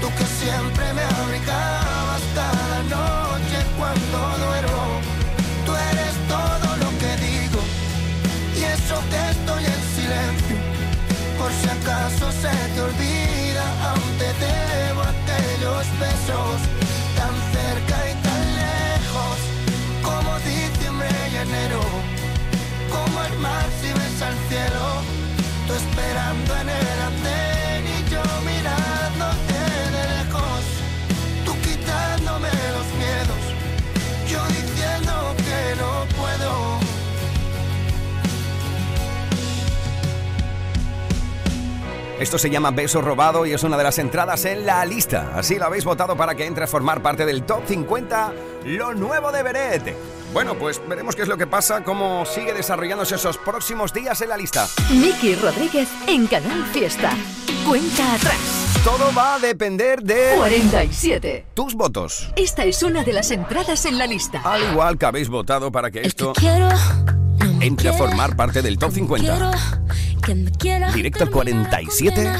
Tú 0.01 0.07
que 0.17 0.25
siempre 0.25 0.85
me 0.97 1.03
abrigabas 1.03 2.21
cada 2.33 2.79
noche 2.95 3.57
cuando 3.77 4.17
duermo. 4.45 4.83
Tú 5.67 5.71
eres 5.91 6.15
todo 6.27 6.75
lo 6.77 6.89
que 6.97 7.11
digo 7.27 7.61
y 8.57 8.63
eso 8.63 8.95
que 9.11 9.21
estoy 9.29 9.63
en 9.63 9.81
silencio. 9.95 10.57
Por 11.37 11.51
si 11.51 11.69
acaso 11.69 12.31
se 12.31 12.53
te 12.73 12.81
olvida, 12.81 13.38
te 14.33 14.45
debo 14.45 15.01
aquellos 15.01 15.85
besos 15.99 16.57
tan 17.17 17.33
cerca 17.55 17.97
y 18.11 18.13
tan 18.27 18.41
lejos 18.63 19.37
como 20.03 20.37
diciembre 20.39 21.09
y 21.31 21.35
enero 21.37 21.81
como 22.91 23.23
el 23.23 23.39
mar 23.39 23.65
si 23.81 23.87
ves 23.87 24.21
al 24.21 24.37
cielo, 24.49 24.85
tú 25.67 25.73
esperando 25.73 26.55
en 26.61 26.69
el 26.69 27.01
andén 27.09 27.28
Esto 42.19 42.37
se 42.37 42.49
llama 42.49 42.71
Beso 42.71 43.01
Robado 43.01 43.45
y 43.45 43.53
es 43.53 43.63
una 43.63 43.77
de 43.77 43.83
las 43.83 43.97
entradas 43.97 44.43
en 44.43 44.65
la 44.65 44.85
lista. 44.85 45.31
Así 45.35 45.57
lo 45.57 45.65
habéis 45.65 45.85
votado 45.85 46.17
para 46.17 46.35
que 46.35 46.45
entre 46.45 46.65
a 46.65 46.67
formar 46.67 47.01
parte 47.01 47.25
del 47.25 47.43
Top 47.43 47.61
50, 47.65 48.33
lo 48.65 48.93
nuevo 48.93 49.31
de 49.31 49.41
Beret. 49.41 49.95
Bueno, 50.33 50.55
pues 50.55 50.81
veremos 50.85 51.15
qué 51.15 51.21
es 51.21 51.29
lo 51.29 51.37
que 51.37 51.47
pasa, 51.47 51.81
cómo 51.81 52.25
sigue 52.25 52.53
desarrollándose 52.53 53.15
esos 53.15 53.37
próximos 53.37 53.93
días 53.93 54.21
en 54.21 54.29
la 54.29 54.35
lista. 54.37 54.67
Miki 54.91 55.35
Rodríguez 55.35 55.87
en 56.07 56.27
Canal 56.27 56.65
Fiesta. 56.73 57.11
Cuenta 57.65 58.13
atrás. 58.13 58.81
Todo 58.83 59.13
va 59.17 59.35
a 59.35 59.39
depender 59.39 60.03
de 60.03 60.33
47. 60.35 61.45
tus 61.53 61.73
votos. 61.73 62.29
Esta 62.35 62.65
es 62.65 62.83
una 62.83 63.03
de 63.05 63.13
las 63.13 63.31
entradas 63.31 63.85
en 63.85 63.97
la 63.97 64.07
lista. 64.07 64.41
Al 64.43 64.71
igual 64.71 64.97
que 64.97 65.05
habéis 65.05 65.29
votado 65.29 65.71
para 65.71 65.89
que 65.89 66.01
esto 66.01 66.33
quiero, 66.33 66.67
entre 67.61 67.89
a 67.89 67.93
formar 67.93 68.35
parte 68.35 68.61
del 68.61 68.77
Top 68.77 68.91
50. 68.91 69.31
quiero 69.35 69.51
que 70.21 70.35
me 70.35 70.51
quiera, 70.51 70.91
Directo 70.91 71.23
al 71.23 71.29
termina 71.29 71.63
la 71.63 71.69
47. 71.69 72.15
condena. 72.15 72.39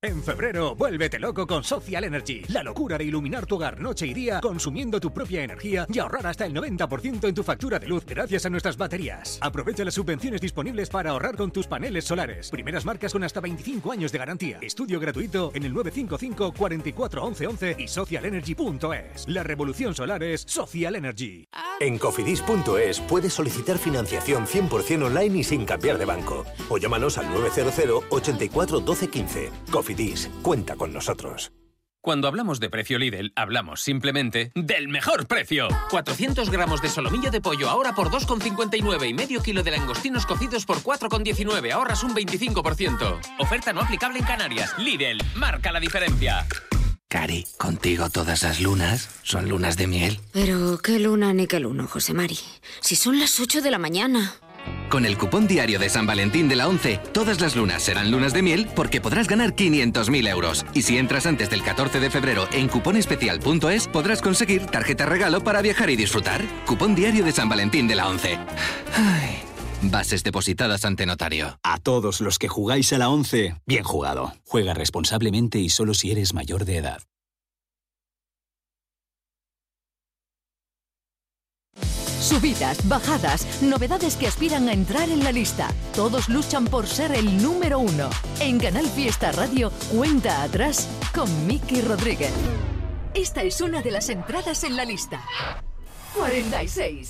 En 0.00 0.22
febrero, 0.22 0.76
vuélvete 0.76 1.18
loco 1.18 1.44
con 1.44 1.64
Social 1.64 2.04
Energy. 2.04 2.42
La 2.50 2.62
locura 2.62 2.96
de 2.96 3.02
iluminar 3.02 3.46
tu 3.46 3.56
hogar 3.56 3.80
noche 3.80 4.06
y 4.06 4.14
día 4.14 4.40
consumiendo 4.40 5.00
tu 5.00 5.12
propia 5.12 5.42
energía 5.42 5.88
y 5.92 5.98
ahorrar 5.98 6.24
hasta 6.28 6.46
el 6.46 6.54
90% 6.54 7.26
en 7.26 7.34
tu 7.34 7.42
factura 7.42 7.80
de 7.80 7.88
luz 7.88 8.06
gracias 8.06 8.46
a 8.46 8.48
nuestras 8.48 8.76
baterías. 8.76 9.40
Aprovecha 9.40 9.84
las 9.84 9.94
subvenciones 9.94 10.40
disponibles 10.40 10.88
para 10.88 11.10
ahorrar 11.10 11.36
con 11.36 11.50
tus 11.50 11.66
paneles 11.66 12.04
solares. 12.04 12.48
Primeras 12.48 12.84
marcas 12.84 13.12
con 13.12 13.24
hasta 13.24 13.40
25 13.40 13.90
años 13.90 14.12
de 14.12 14.18
garantía. 14.18 14.58
Estudio 14.62 15.00
gratuito 15.00 15.50
en 15.52 15.64
el 15.64 15.74
955 15.74 16.54
44 16.56 17.24
11 17.24 17.46
11 17.48 17.76
y 17.80 17.88
socialenergy.es. 17.88 19.26
La 19.26 19.42
revolución 19.42 19.96
solar 19.96 20.22
es 20.22 20.42
Social 20.42 20.94
Energy. 20.94 21.48
En 21.80 21.98
cofidis.es 21.98 23.00
puedes 23.00 23.32
solicitar 23.32 23.78
financiación 23.78 24.46
100% 24.46 25.06
online 25.06 25.38
y 25.38 25.42
sin 25.42 25.64
cambiar 25.64 25.98
de 25.98 26.04
banco. 26.04 26.44
O 26.68 26.78
llámanos 26.78 27.18
al 27.18 27.28
900 27.32 28.04
84 28.10 28.78
12 28.78 29.08
15. 29.08 29.50
Cofidis, 29.72 29.87
cuenta 30.42 30.76
con 30.76 30.92
nosotros. 30.92 31.52
Cuando 32.00 32.28
hablamos 32.28 32.60
de 32.60 32.70
precio 32.70 32.98
Lidl, 32.98 33.32
hablamos 33.34 33.80
simplemente 33.82 34.52
del 34.54 34.88
mejor 34.88 35.26
precio. 35.26 35.68
400 35.90 36.48
gramos 36.50 36.80
de 36.80 36.88
solomillo 36.88 37.30
de 37.30 37.40
pollo 37.40 37.68
ahora 37.68 37.94
por 37.94 38.10
2,59 38.10 39.08
y 39.08 39.14
medio 39.14 39.42
kilo 39.42 39.62
de 39.62 39.72
langostinos 39.72 40.24
cocidos 40.24 40.64
por 40.64 40.78
4,19. 40.78 41.72
Ahorras 41.72 42.04
un 42.04 42.14
25%. 42.14 43.18
Oferta 43.38 43.72
no 43.72 43.80
aplicable 43.80 44.20
en 44.20 44.24
Canarias. 44.24 44.78
Lidl, 44.78 45.18
marca 45.34 45.72
la 45.72 45.80
diferencia. 45.80 46.46
Cari, 47.08 47.46
contigo 47.56 48.10
todas 48.10 48.42
las 48.42 48.60
lunas 48.60 49.08
son 49.22 49.48
lunas 49.48 49.76
de 49.76 49.86
miel. 49.86 50.20
Pero 50.32 50.78
qué 50.78 50.98
luna 50.98 51.32
ni 51.32 51.46
qué 51.46 51.58
luno, 51.58 51.86
José 51.86 52.12
Mari. 52.12 52.38
Si 52.80 52.96
son 52.96 53.18
las 53.18 53.40
8 53.40 53.60
de 53.60 53.70
la 53.70 53.78
mañana. 53.78 54.34
Con 54.90 55.04
el 55.04 55.18
cupón 55.18 55.46
diario 55.46 55.78
de 55.78 55.90
San 55.90 56.06
Valentín 56.06 56.48
de 56.48 56.56
la 56.56 56.66
11, 56.66 57.00
todas 57.12 57.40
las 57.40 57.56
lunas 57.56 57.82
serán 57.82 58.10
lunas 58.10 58.32
de 58.32 58.42
miel 58.42 58.68
porque 58.74 59.00
podrás 59.00 59.28
ganar 59.28 59.54
500.000 59.54 60.28
euros. 60.28 60.64
Y 60.72 60.82
si 60.82 60.96
entras 60.96 61.26
antes 61.26 61.50
del 61.50 61.62
14 61.62 62.00
de 62.00 62.10
febrero 62.10 62.48
en 62.52 62.68
cuponespecial.es, 62.68 63.88
podrás 63.88 64.22
conseguir 64.22 64.66
tarjeta 64.66 65.04
regalo 65.06 65.42
para 65.44 65.60
viajar 65.60 65.90
y 65.90 65.96
disfrutar. 65.96 66.42
Cupón 66.66 66.94
diario 66.94 67.24
de 67.24 67.32
San 67.32 67.48
Valentín 67.48 67.86
de 67.86 67.96
la 67.96 68.08
11. 68.08 68.38
Ay, 68.94 69.38
bases 69.82 70.24
depositadas 70.24 70.84
ante 70.84 71.04
notario. 71.04 71.58
A 71.62 71.78
todos 71.78 72.20
los 72.20 72.38
que 72.38 72.48
jugáis 72.48 72.92
a 72.92 72.98
la 72.98 73.10
11, 73.10 73.56
bien 73.66 73.84
jugado. 73.84 74.32
Juega 74.46 74.72
responsablemente 74.72 75.58
y 75.58 75.68
solo 75.68 75.92
si 75.92 76.10
eres 76.12 76.32
mayor 76.32 76.64
de 76.64 76.78
edad. 76.78 77.02
Subidas, 82.28 82.86
bajadas, 82.86 83.62
novedades 83.62 84.14
que 84.16 84.26
aspiran 84.26 84.68
a 84.68 84.74
entrar 84.74 85.08
en 85.08 85.24
la 85.24 85.32
lista. 85.32 85.68
Todos 85.94 86.28
luchan 86.28 86.66
por 86.66 86.86
ser 86.86 87.12
el 87.12 87.42
número 87.42 87.78
uno. 87.78 88.10
En 88.38 88.58
Canal 88.58 88.84
Fiesta 88.84 89.32
Radio, 89.32 89.72
cuenta 89.90 90.42
atrás 90.42 90.86
con 91.14 91.46
Miki 91.46 91.80
Rodríguez. 91.80 92.30
Esta 93.14 93.42
es 93.42 93.62
una 93.62 93.80
de 93.80 93.92
las 93.92 94.10
entradas 94.10 94.62
en 94.64 94.76
la 94.76 94.84
lista. 94.84 95.22
46. 96.18 97.08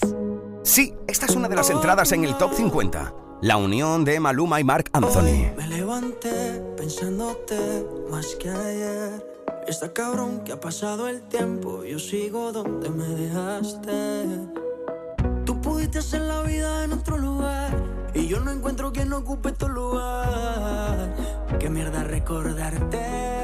Sí, 0.63 0.95
esta 1.09 1.27
es 1.27 1.35
una 1.35 1.49
de 1.49 1.57
las 1.57 1.69
entradas 1.71 2.13
en 2.13 2.25
el 2.25 2.39
top 2.39 2.55
50. 2.55 3.13
La 3.43 3.57
unión 3.57 4.05
de 4.05 4.21
Maluma 4.21 4.61
y 4.61 4.65
Mark 4.65 4.89
Anthony. 4.93 5.53
Me 5.57 5.67
levanté 5.67 6.63
pensándote 6.77 7.85
más 8.09 8.37
que 8.37 8.51
ayer. 8.51 9.27
Está 9.67 9.93
cabrón 9.93 10.45
que 10.45 10.53
ha 10.53 10.61
pasado 10.61 11.09
el 11.09 11.23
tiempo. 11.23 11.83
Yo 11.83 11.99
sigo 11.99 12.53
donde 12.53 12.89
me 12.89 13.09
dejaste. 13.09 14.68
Hacer 15.97 16.21
la 16.21 16.43
vida 16.43 16.85
en 16.85 16.93
otro 16.93 17.19
lugar. 17.19 17.73
Y 18.15 18.29
yo 18.29 18.39
no 18.39 18.53
encuentro 18.53 18.93
quien 18.93 19.13
ocupe 19.13 19.51
tu 19.51 19.69
lugar. 19.69 21.13
Qué 21.59 21.69
mierda 21.71 22.05
recordarte. 22.05 23.39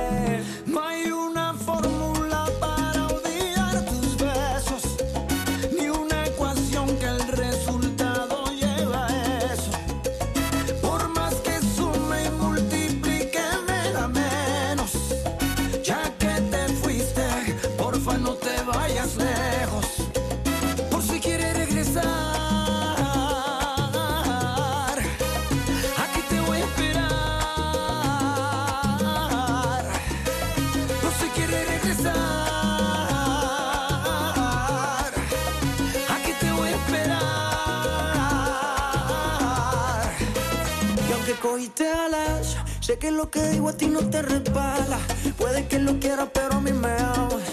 Cogiste 41.55 41.88
alas, 41.88 42.57
sé 42.81 42.99
que 42.99 43.12
lo 43.12 43.31
que 43.31 43.40
digo 43.51 43.69
a 43.69 43.73
ti 43.75 43.87
no 43.87 44.01
te 44.01 44.23
resbala. 44.23 44.99
Puede 45.38 45.69
que 45.69 45.79
lo 45.79 46.01
quieras, 46.01 46.29
pero 46.35 46.55
a 46.55 46.61
mí 46.61 46.73
me 46.73 46.93
amas. 46.95 47.45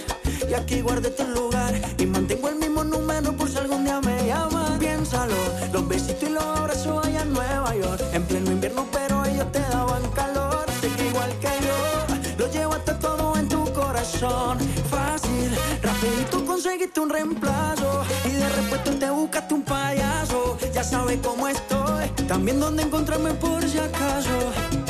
Y 0.50 0.56
aquí 0.56 0.82
guardé 0.82 1.12
tu 1.12 1.24
lugar 1.28 1.80
y 2.00 2.08
mantengo 2.08 2.50
el 2.50 2.56
mismo 2.56 2.84
número 2.84 3.32
por 3.38 3.48
si 3.48 3.60
algún 3.60 3.84
día 3.84 4.02
me 4.02 4.26
llamas. 4.26 4.80
Piénsalo, 4.80 5.36
los 5.72 5.88
besitos 5.88 6.24
y 6.24 6.32
los 6.32 6.44
abrazos 6.44 7.06
allá 7.06 7.22
en 7.22 7.34
Nueva 7.34 7.76
York. 7.76 8.02
En 8.12 8.24
pleno 8.24 8.52
invierno, 8.52 8.88
pero 8.92 9.24
ellos 9.24 9.52
te 9.52 9.60
daban 9.60 10.02
calor. 10.16 10.66
Sé 10.82 10.88
que 10.98 11.08
igual 11.08 11.32
que 11.40 11.54
yo, 11.68 12.40
lo 12.40 12.52
llevaste 12.52 12.94
todo 12.96 13.38
en 13.38 13.48
tu 13.50 13.72
corazón. 13.72 14.58
Fácil, 14.90 15.52
rapidito 15.84 16.44
conseguiste 16.44 17.00
un 17.00 17.10
reemplazo. 17.12 18.04
Y 18.26 18.32
de 18.32 18.50
repente 18.50 18.92
te 18.94 19.10
buscaste 19.12 19.54
un 19.54 19.62
payaso. 19.62 20.58
Ya 20.74 20.84
sabes 20.84 21.20
cómo 21.22 21.48
estoy, 21.48 21.61
también 22.32 22.62
dónde 22.62 22.84
encontrarme 22.84 23.34
por 23.34 23.62
si 23.68 23.78
acaso. 23.78 24.81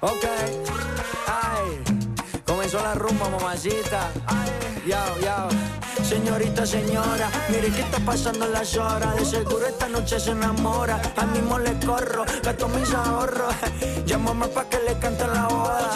Ok, 0.00 0.24
ay, 1.26 1.82
comenzó 2.46 2.82
la 2.82 2.94
rumba, 2.94 3.30
mamacita. 3.30 4.10
Ay, 4.26 4.50
yao, 4.86 5.18
yao. 5.20 5.48
Señorita, 6.02 6.66
señora, 6.66 7.30
mire 7.48 7.70
que 7.70 7.80
está 7.80 7.98
pasando 8.00 8.46
las 8.46 8.76
horas. 8.76 9.16
De 9.16 9.24
seguro 9.24 9.66
esta 9.66 9.88
noche 9.88 10.20
se 10.20 10.32
enamora. 10.32 11.00
Al 11.16 11.28
mismo 11.28 11.58
le 11.58 11.72
corro, 11.84 12.24
gasto 12.42 12.68
mis 12.68 12.92
ahorros. 12.92 13.54
Llámame 14.06 14.48
pa' 14.48 14.68
que 14.68 14.78
le 14.80 14.98
cante 14.98 15.26
la 15.26 15.48
boda. 15.48 15.90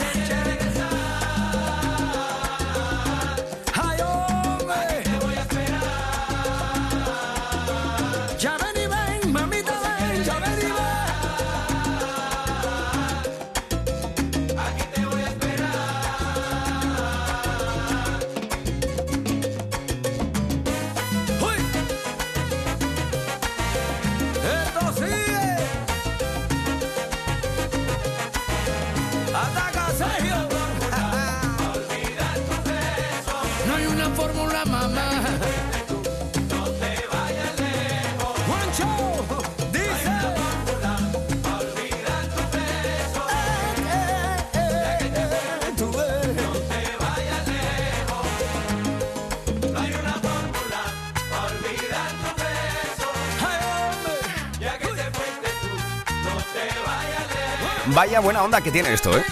Buena 58.22 58.42
onda 58.44 58.61
que 58.61 58.70
tiene 58.70 58.92
esto, 58.92 59.16
¿eh? 59.16 59.24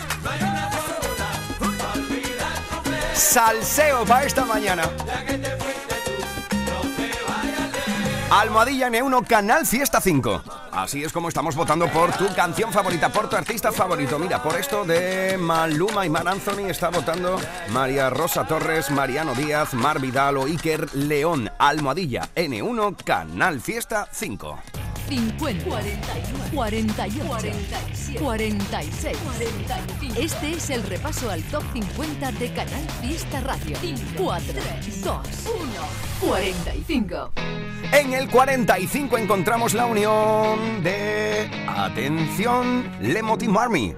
Salseo 3.15 4.05
para 4.07 4.25
esta 4.25 4.45
mañana. 4.45 4.85
Almohadilla 8.31 8.89
N1 8.89 9.27
Canal 9.27 9.67
Fiesta 9.67 10.01
5. 10.01 10.43
Así 10.73 11.03
es 11.03 11.13
como 11.13 11.29
estamos 11.29 11.55
votando 11.55 11.89
por 11.89 12.13
tu 12.13 12.33
canción 12.35 12.73
favorita, 12.73 13.11
por 13.11 13.29
tu 13.29 13.37
artista 13.37 13.73
favorito. 13.73 14.19
Mira, 14.19 14.43
por 14.43 14.57
esto 14.57 14.85
de 14.85 15.37
Maluma 15.39 16.07
y 16.07 16.11
Mar 16.11 16.27
Anthony 16.27 16.69
está 16.69 16.89
votando 16.89 17.41
María 17.71 18.11
Rosa 18.11 18.47
Torres, 18.47 18.91
Mariano 18.91 19.35
Díaz, 19.35 19.75
Mar 19.75 20.01
Vidal 20.01 20.39
o 20.39 20.47
Iker 20.47 20.95
León. 20.95 21.51
Almohadilla 21.59 22.29
N1 22.35 22.97
Canal 23.05 23.61
Fiesta 23.61 24.09
5. 24.11 24.88
50, 25.09 25.65
41, 25.65 26.51
41, 26.53 27.29
47, 27.29 28.21
46, 28.21 29.17
45. 29.17 30.21
Este 30.21 30.51
es 30.51 30.71
el 30.71 30.83
repaso 30.83 31.31
al 31.31 31.43
top 31.45 31.63
50 31.73 32.33
de 32.33 32.53
Canal 32.53 32.83
Fiesta 33.01 33.41
Radio. 33.41 33.77
4, 34.17 34.53
2, 35.05 35.17
1, 36.23 36.29
45. 36.29 37.33
En 37.93 38.13
el 38.13 38.29
45 38.29 39.17
encontramos 39.17 39.73
la 39.73 39.87
unión 39.87 40.83
de... 40.83 41.49
Atención, 41.67 42.91
Lemoti 43.01 43.49
Marmy. 43.49 43.95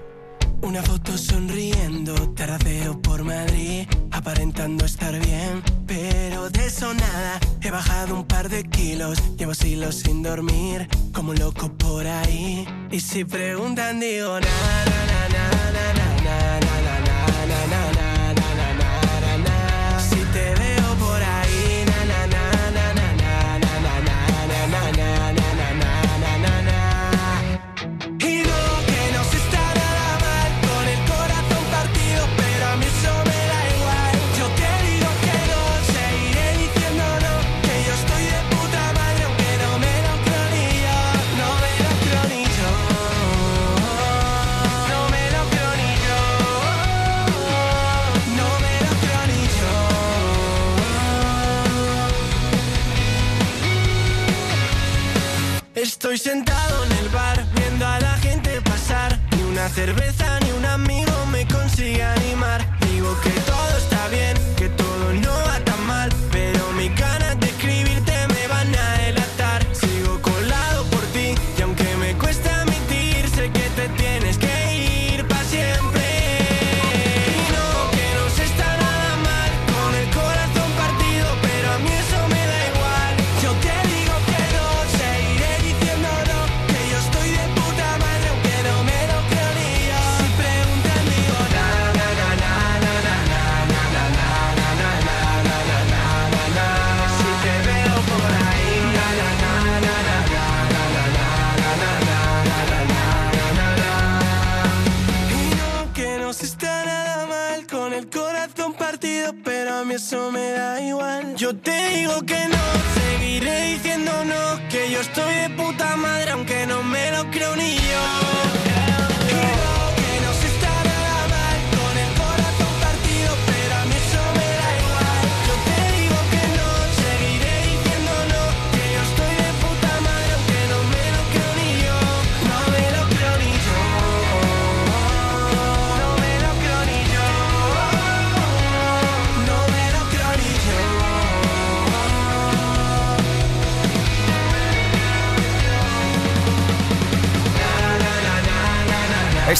Una 0.61 0.83
foto 0.83 1.17
sonriendo, 1.17 2.13
tardeo 2.33 3.01
por 3.01 3.23
Madrid, 3.23 3.87
aparentando 4.11 4.85
estar 4.85 5.13
bien, 5.19 5.63
pero 5.87 6.49
de 6.49 6.67
eso 6.67 6.93
nada. 6.93 7.39
He 7.61 7.71
bajado 7.71 8.15
un 8.15 8.25
par 8.25 8.47
de 8.47 8.63
kilos, 8.63 9.21
llevo 9.37 9.53
siglos 9.53 9.95
sin 9.95 10.21
dormir, 10.21 10.87
como 11.13 11.31
un 11.31 11.39
loco 11.39 11.71
por 11.73 12.05
ahí. 12.05 12.67
Y 12.91 12.99
si 12.99 13.25
preguntan, 13.25 13.99
digo 13.99 14.39
na, 14.39 14.85
na, 14.85 15.05
na, 15.05 15.29
na, 15.29 15.71
na, 15.71 15.93
na, 15.93 16.59
na. 16.59 16.80
Estoy 56.11 56.33
sentado 56.33 56.83
en 56.83 56.91
el 56.91 57.07
bar 57.07 57.41
viendo 57.55 57.87
a 57.87 57.97
la 58.01 58.17
gente 58.17 58.59
pasar. 58.63 59.17
Ni 59.37 59.43
una 59.43 59.69
cerveza 59.69 60.41
ni 60.41 60.51
un 60.51 60.65
amigo 60.65 61.25
me 61.31 61.47
consigue 61.47 62.03
animar. 62.03 62.59
Digo 62.81 63.17
que 63.21 63.29
todo 63.29 63.77
está 63.77 64.09
bien, 64.09 64.35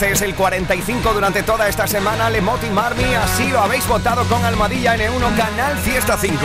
Este 0.02 0.14
es 0.14 0.22
el 0.24 0.34
45 0.34 1.14
durante 1.14 1.44
toda 1.44 1.70
esta 1.70 1.86
semana. 1.86 2.28
Lemoti 2.28 2.72
Marmy, 2.72 3.14
así 3.14 3.50
lo 3.50 3.60
habéis 3.60 3.88
votado 3.88 4.24
con 4.24 4.44
Almadilla 4.44 4.98
N1 4.98 5.38
Canal 5.38 5.78
Fiesta 5.78 6.18
5. 6.18 6.38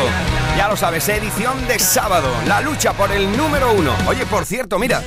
Ya 0.58 0.68
lo 0.68 0.76
sabes, 0.76 1.08
edición 1.08 1.66
de 1.66 1.78
sábado. 1.78 2.28
La 2.46 2.60
lucha 2.60 2.92
por 2.92 3.10
el 3.10 3.34
número 3.34 3.72
uno. 3.72 3.94
Oye, 4.06 4.26
por 4.26 4.44
cierto, 4.44 4.78
mira. 4.78 5.00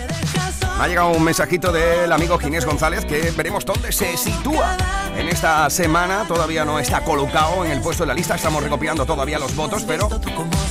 Me 0.80 0.84
ha 0.84 0.88
llegado 0.88 1.10
un 1.10 1.24
mensajito 1.24 1.72
del 1.72 2.12
amigo 2.12 2.40
Ginés 2.40 2.66
González 2.66 3.06
que 3.06 3.30
veremos 3.38 3.66
dónde 3.66 3.92
se 3.92 4.18
sitúa 4.18 4.76
en 5.16 5.30
esta 5.30 5.70
semana. 5.70 6.26
Todavía 6.28 6.66
no 6.66 6.80
está 6.80 7.04
colocado 7.04 7.64
en 7.66 7.72
el 7.72 7.82
puesto 7.82 8.02
de 8.02 8.08
la 8.08 8.14
lista. 8.16 8.34
Estamos 8.34 8.64
recopilando 8.64 9.06
todavía 9.06 9.38
los 9.38 9.56
votos, 9.56 9.84
pero 9.84 10.10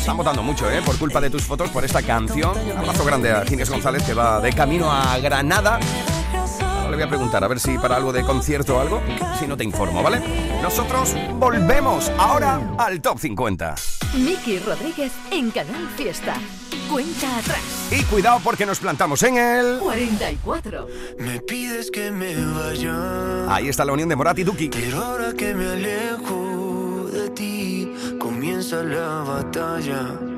están 0.00 0.16
votando 0.16 0.42
mucho, 0.42 0.68
¿eh? 0.68 0.82
Por 0.84 0.98
culpa 0.98 1.20
de 1.20 1.30
tus 1.30 1.44
fotos, 1.44 1.70
por 1.70 1.84
esta 1.84 2.02
canción. 2.02 2.56
Abrazo 2.76 3.04
grande 3.04 3.30
a 3.30 3.44
Ginés 3.44 3.70
González 3.70 4.02
que 4.02 4.14
va 4.14 4.40
de 4.40 4.52
camino 4.52 4.90
a 4.90 5.16
Granada 5.20 5.78
voy 6.98 7.06
a 7.06 7.08
preguntar 7.08 7.44
a 7.44 7.48
ver 7.48 7.60
si 7.60 7.78
para 7.78 7.94
algo 7.94 8.12
de 8.12 8.24
concierto 8.24 8.76
o 8.76 8.80
algo, 8.80 9.00
si 9.38 9.46
no 9.46 9.56
te 9.56 9.62
informo, 9.62 10.02
¿vale? 10.02 10.20
Nosotros 10.60 11.14
volvemos 11.34 12.10
ahora 12.18 12.60
al 12.76 13.00
Top 13.00 13.20
50. 13.20 13.76
Miki 14.14 14.58
Rodríguez 14.58 15.12
en 15.30 15.52
Canal 15.52 15.88
Fiesta. 15.96 16.34
Cuenta 16.90 17.38
atrás. 17.38 17.60
Y 17.92 18.02
cuidado 18.02 18.40
porque 18.42 18.66
nos 18.66 18.80
plantamos 18.80 19.22
en 19.22 19.36
el... 19.36 19.78
44. 19.78 20.88
Me 21.20 21.38
pides 21.40 21.92
que 21.92 22.10
me 22.10 22.34
vaya. 22.34 23.54
Ahí 23.54 23.68
está 23.68 23.84
la 23.84 23.92
unión 23.92 24.08
de 24.08 24.16
Morat 24.16 24.38
y 24.40 24.42
Duki. 24.42 24.68
Pero 24.68 25.00
ahora 25.00 25.32
que 25.34 25.54
me 25.54 25.68
alejo 25.68 27.08
de 27.12 27.30
ti, 27.30 27.92
comienza 28.18 28.82
la 28.82 29.22
batalla. 29.22 30.37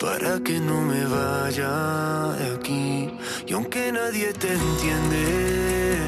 Para 0.00 0.40
que 0.40 0.58
no 0.58 0.80
me 0.80 1.04
vaya 1.04 2.34
de 2.38 2.54
aquí. 2.56 3.10
Y 3.46 3.52
aunque 3.52 3.92
nadie 3.92 4.32
te 4.32 4.52
entiende, 4.52 5.98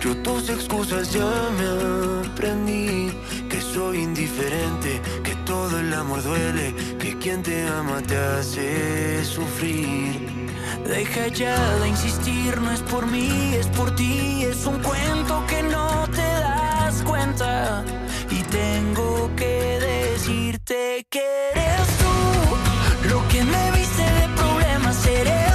yo 0.00 0.16
tus 0.22 0.50
excusas 0.50 1.12
ya 1.12 1.30
me 1.58 2.28
aprendí. 2.28 3.12
Que 3.48 3.60
soy 3.60 3.98
indiferente, 3.98 5.00
que 5.22 5.34
todo 5.46 5.78
el 5.78 5.94
amor 5.94 6.22
duele, 6.22 6.74
que 6.98 7.16
quien 7.18 7.42
te 7.42 7.68
ama 7.68 8.02
te 8.02 8.16
hace 8.16 9.24
sufrir. 9.24 10.50
Deja 10.84 11.28
ya 11.28 11.76
de 11.78 11.88
insistir, 11.88 12.60
no 12.60 12.70
es 12.72 12.80
por 12.80 13.06
mí, 13.06 13.54
es 13.54 13.68
por 13.68 13.94
ti, 13.94 14.44
es 14.44 14.66
un 14.66 14.78
cuento 14.82 15.44
que 15.46 15.62
no 15.62 16.08
te 16.08 16.22
das 16.22 17.02
cuenta. 17.02 17.84
Y 18.30 18.42
tengo 18.44 19.30
que 19.36 19.78
decirte 19.80 21.06
que 21.08 21.24
eres 21.54 21.86
tú, 21.98 22.35
que 23.36 23.44
me 23.44 23.70
viste 23.72 24.02
de 24.02 24.28
problemas 24.34 25.06
eres 25.06 25.45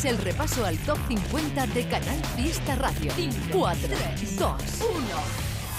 es 0.00 0.04
el 0.06 0.18
repaso 0.18 0.64
al 0.64 0.78
top 0.78 0.96
50 1.08 1.66
de 1.68 1.86
Canal 1.86 2.24
Fiesta 2.36 2.74
Radio. 2.76 3.12
4, 3.52 3.88
2, 4.38 4.62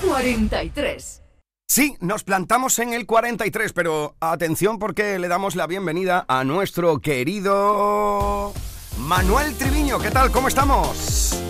1, 0.04 0.12
43. 0.12 1.24
Sí, 1.68 1.96
nos 2.02 2.24
plantamos 2.24 2.78
en 2.80 2.94
el 2.94 3.08
43, 3.08 3.74
pero 3.74 4.16
atención 4.20 4.78
porque 4.78 5.18
le 5.18 5.28
damos 5.28 5.56
la 5.56 5.66
bienvenida 5.66 6.26
a 6.28 6.44
nuestro 6.44 7.00
querido 7.00 8.54
Manuel 9.00 9.56
Triviño. 9.56 9.98
¿Qué 9.98 10.12
tal? 10.12 10.32
¿Cómo 10.32 10.50
estamos? 10.50 11.42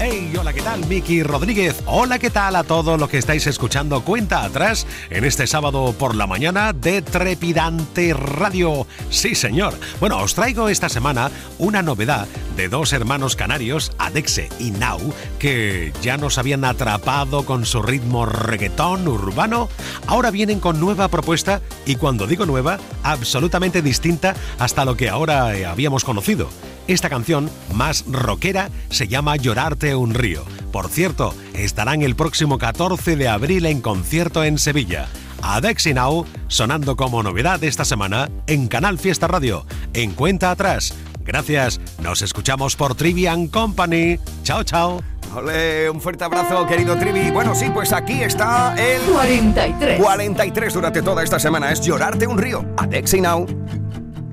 Hey, 0.00 0.34
hola, 0.38 0.52
¿qué 0.52 0.60
tal? 0.60 0.84
Miki 0.86 1.22
Rodríguez. 1.22 1.80
Hola, 1.86 2.18
¿qué 2.18 2.28
tal 2.28 2.56
a 2.56 2.64
todos 2.64 2.98
los 2.98 3.08
que 3.08 3.18
estáis 3.18 3.46
escuchando 3.46 4.02
Cuenta 4.02 4.42
Atrás 4.42 4.88
en 5.08 5.24
este 5.24 5.46
sábado 5.46 5.94
por 5.96 6.16
la 6.16 6.26
mañana 6.26 6.72
de 6.72 7.00
Trepidante 7.00 8.12
Radio? 8.12 8.88
Sí, 9.10 9.36
señor. 9.36 9.72
Bueno, 10.00 10.18
os 10.18 10.34
traigo 10.34 10.68
esta 10.68 10.88
semana 10.88 11.30
una 11.58 11.80
novedad 11.80 12.26
de 12.56 12.68
dos 12.68 12.92
hermanos 12.92 13.36
canarios, 13.36 13.92
Adexe 13.98 14.48
y 14.58 14.72
Nau, 14.72 15.00
que 15.38 15.92
ya 16.02 16.16
nos 16.16 16.38
habían 16.38 16.64
atrapado 16.64 17.44
con 17.44 17.64
su 17.64 17.80
ritmo 17.80 18.26
reggaetón 18.26 19.06
urbano. 19.06 19.68
Ahora 20.08 20.32
vienen 20.32 20.58
con 20.58 20.80
nueva 20.80 21.06
propuesta 21.06 21.60
y 21.86 21.94
cuando 21.94 22.26
digo 22.26 22.46
nueva, 22.46 22.78
absolutamente 23.04 23.80
distinta 23.80 24.34
hasta 24.58 24.84
lo 24.84 24.96
que 24.96 25.08
ahora 25.08 25.56
eh, 25.56 25.64
habíamos 25.64 26.02
conocido. 26.02 26.48
Esta 26.86 27.08
canción, 27.08 27.50
más 27.72 28.04
rockera, 28.06 28.68
se 28.90 29.08
llama 29.08 29.36
Llorarte 29.36 29.94
un 29.94 30.12
río. 30.12 30.44
Por 30.70 30.88
cierto, 30.88 31.34
estarán 31.54 32.02
el 32.02 32.14
próximo 32.14 32.58
14 32.58 33.16
de 33.16 33.28
abril 33.28 33.64
en 33.64 33.80
concierto 33.80 34.44
en 34.44 34.58
Sevilla. 34.58 35.08
Adex 35.42 35.86
y 35.86 35.94
Now 35.94 36.26
sonando 36.48 36.96
como 36.96 37.22
novedad 37.22 37.62
esta 37.64 37.84
semana 37.84 38.28
en 38.46 38.68
Canal 38.68 38.98
Fiesta 38.98 39.28
Radio. 39.28 39.64
En 39.94 40.12
cuenta 40.12 40.50
atrás. 40.50 40.94
Gracias. 41.24 41.80
Nos 42.02 42.20
escuchamos 42.20 42.76
por 42.76 42.94
Trivian 42.94 43.48
Company. 43.48 44.18
Chao, 44.42 44.62
chao. 44.62 45.02
Ole, 45.34 45.88
un 45.90 46.00
fuerte 46.00 46.24
abrazo, 46.24 46.66
querido 46.66 46.96
Trivi. 46.96 47.30
Bueno, 47.30 47.54
sí, 47.54 47.70
pues 47.72 47.92
aquí 47.92 48.22
está 48.22 48.74
el 48.76 49.00
43. 49.02 50.00
43 50.00 50.74
durante 50.74 51.02
toda 51.02 51.22
esta 51.22 51.38
semana. 51.38 51.72
Es 51.72 51.80
Llorarte 51.80 52.26
un 52.26 52.38
río. 52.38 52.64
Adex 52.76 53.14
y 53.14 53.20
Now. 53.22 53.46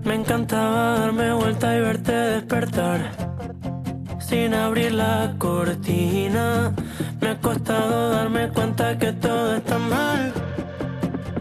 Me 0.03 0.15
encantaba 0.15 0.99
darme 0.99 1.33
vuelta 1.33 1.75
y 1.75 1.81
verte 1.81 2.11
despertar 2.11 3.11
sin 4.19 4.53
abrir 4.53 4.93
la 4.93 5.35
cortina. 5.37 6.73
Me 7.19 7.29
ha 7.29 7.39
costado 7.39 8.09
darme 8.11 8.49
cuenta 8.49 8.97
que 8.97 9.11
todo 9.13 9.55
está 9.55 9.77
mal. 9.77 10.33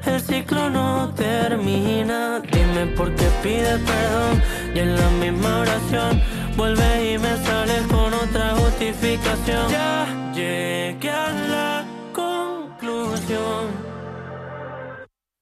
El 0.05 0.21
ciclo 0.21 0.69
no 0.69 1.13
termina. 1.15 2.41
Dime 2.41 2.87
por 2.97 3.15
qué 3.15 3.29
pides 3.43 3.81
perdón 3.81 4.43
y 4.75 4.79
en 4.81 4.97
la 4.97 5.09
misma 5.23 5.61
oración 5.61 6.21
vuelves 6.57 7.15
y 7.15 7.19
me 7.19 7.37
sales 7.39 7.83
con 7.87 8.13
otra 8.13 8.55
justificación. 8.57 9.71
Ya 9.71 10.33
llegué 10.35 11.11
a 11.11 11.31
la 11.55 11.85
conclusión 12.13 13.91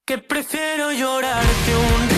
que 0.06 0.18
prefiero 0.18 0.92
llorarte 0.92 1.70
un 1.76 2.17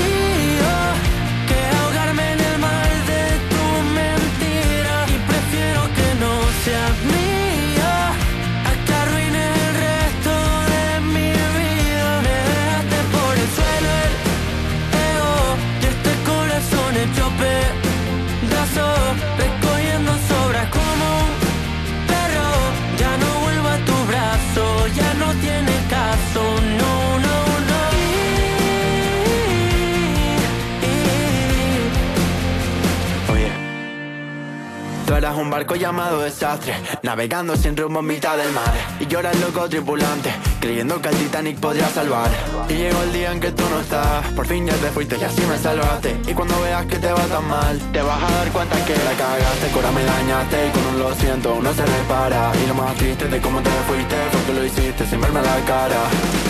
Controlas 35.11 35.39
un 35.39 35.51
barco 35.51 35.75
llamado 35.75 36.21
desastre, 36.21 36.73
navegando 37.03 37.57
sin 37.57 37.77
rumbo 37.77 37.99
en 37.99 38.07
mitad 38.07 38.37
del 38.37 38.53
mar. 38.53 38.73
Y 39.01 39.09
llora 39.09 39.33
el 39.33 39.41
loco 39.41 39.69
tripulante, 39.69 40.31
creyendo 40.61 41.03
que 41.03 41.09
el 41.09 41.17
Titanic 41.17 41.59
podría 41.59 41.89
salvar. 41.89 42.31
Y 42.69 42.75
llegó 42.75 43.03
el 43.03 43.13
día 43.13 43.33
en 43.33 43.41
que 43.41 43.51
tú 43.51 43.65
no 43.71 43.81
estás, 43.81 44.25
por 44.37 44.47
fin 44.47 44.69
ya 44.69 44.75
te 44.75 44.87
fuiste 44.91 45.19
y 45.19 45.25
así 45.25 45.41
me 45.51 45.59
salvaste. 45.59 46.17
Y 46.29 46.33
cuando 46.33 46.61
veas 46.63 46.87
que 46.87 46.97
te 47.01 47.11
va 47.13 47.25
tan 47.27 47.45
mal, 47.49 47.77
te 47.93 48.01
vas 48.03 48.23
a 48.23 48.31
dar 48.31 48.53
cuenta 48.53 48.77
que 48.87 48.93
la 48.93 49.11
cagaste, 49.19 49.67
cura 49.75 49.91
me 49.91 50.05
dañaste 50.05 50.69
y 50.69 50.71
con 50.71 50.87
un 50.95 50.99
lo 51.01 51.15
siento 51.17 51.55
uno 51.55 51.75
se 51.75 51.85
repara. 51.85 52.53
Y 52.63 52.69
lo 52.69 52.75
más 52.75 52.95
triste 52.95 53.27
de 53.27 53.41
cómo 53.41 53.61
te 53.63 53.71
fuiste 53.89 54.15
fue 54.31 54.41
que 54.47 54.61
lo 54.61 54.65
hiciste 54.65 55.07
sin 55.07 55.21
verme 55.21 55.43
la 55.43 55.57
cara. 55.67 56.03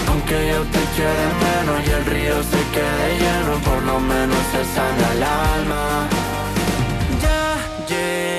Aunque 0.06 0.36
yo 0.52 0.60
te 0.64 0.80
de 1.00 1.28
menos 1.48 1.88
y 1.88 1.90
el 1.92 2.04
río 2.04 2.42
se 2.42 2.60
quede 2.76 3.08
lleno, 3.20 3.52
por 3.64 3.82
lo 3.84 3.98
menos 4.00 4.38
se 4.52 4.62
sana 4.74 5.12
el 5.14 5.22
alma. 5.22 6.08
Ya 7.22 7.56
llegué 7.88 8.29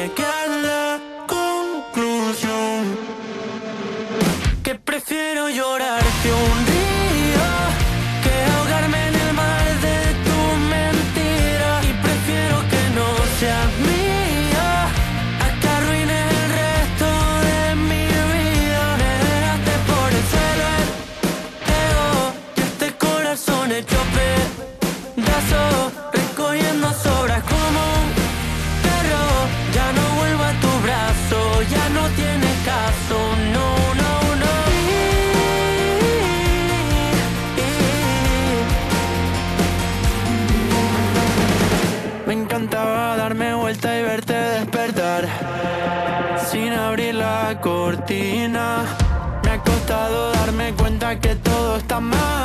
que 51.20 51.36
todo 51.36 51.78
está 51.78 52.00
mal 52.00 52.41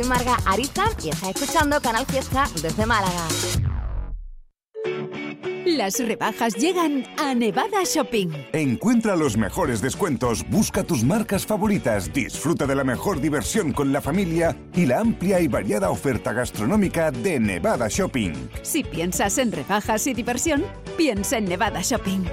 soy 0.00 0.08
Marga 0.08 0.36
Ariza 0.46 0.84
y 1.02 1.10
estás 1.10 1.30
escuchando 1.30 1.80
Canal 1.80 2.06
Fiesta 2.06 2.44
desde 2.62 2.86
Málaga. 2.86 3.28
Las 5.66 5.98
rebajas 5.98 6.54
llegan 6.54 7.04
a 7.18 7.34
Nevada 7.34 7.84
Shopping. 7.84 8.28
Encuentra 8.52 9.14
los 9.14 9.36
mejores 9.36 9.80
descuentos, 9.80 10.44
busca 10.48 10.82
tus 10.82 11.04
marcas 11.04 11.46
favoritas, 11.46 12.12
disfruta 12.12 12.66
de 12.66 12.74
la 12.74 12.82
mejor 12.82 13.20
diversión 13.20 13.72
con 13.72 13.92
la 13.92 14.00
familia 14.00 14.56
y 14.74 14.86
la 14.86 15.00
amplia 15.00 15.40
y 15.40 15.48
variada 15.48 15.90
oferta 15.90 16.32
gastronómica 16.32 17.10
de 17.10 17.38
Nevada 17.38 17.88
Shopping. 17.88 18.32
Si 18.62 18.82
piensas 18.82 19.38
en 19.38 19.52
rebajas 19.52 20.06
y 20.06 20.14
diversión, 20.14 20.64
piensa 20.96 21.38
en 21.38 21.44
Nevada 21.44 21.82
Shopping. 21.82 22.24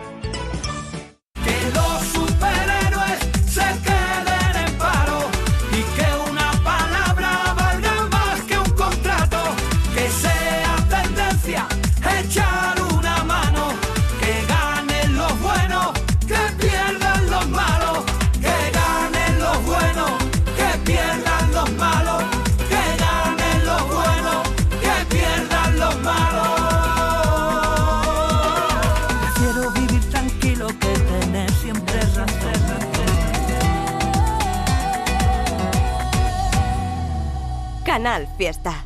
Canal 38.07 38.25
Fiesta. 38.37 38.85